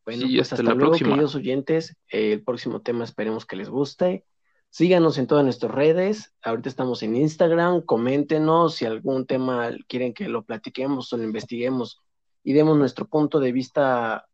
[0.05, 1.97] bueno, pues hasta, luego, queridos oyentes.
[2.09, 4.25] el próximo tema esperemos que les guste.
[4.71, 6.35] Síganos en todas nuestras redes.
[6.43, 7.83] Ahorita estamos en Instagram.
[7.83, 12.01] Coméntenos si algún tema quieren que lo platiquemos o lo investiguemos
[12.43, 14.29] y demos nuestro punto de vista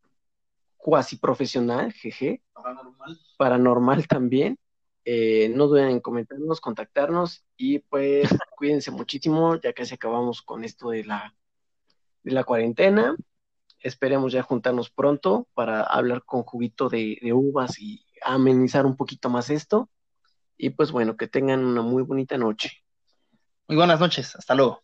[0.82, 2.42] cuasi profesional, jeje.
[2.52, 3.20] Paranormal.
[3.38, 4.58] Paranormal también.
[5.04, 10.90] Eh, no duden en comentarnos, contactarnos y pues cuídense muchísimo, ya casi acabamos con esto
[10.90, 11.34] de la,
[12.24, 13.16] de la cuarentena.
[13.78, 19.30] Esperemos ya juntarnos pronto para hablar con juguito de, de uvas y amenizar un poquito
[19.30, 19.88] más esto.
[20.56, 22.84] Y pues bueno, que tengan una muy bonita noche.
[23.68, 24.82] Muy buenas noches, hasta luego.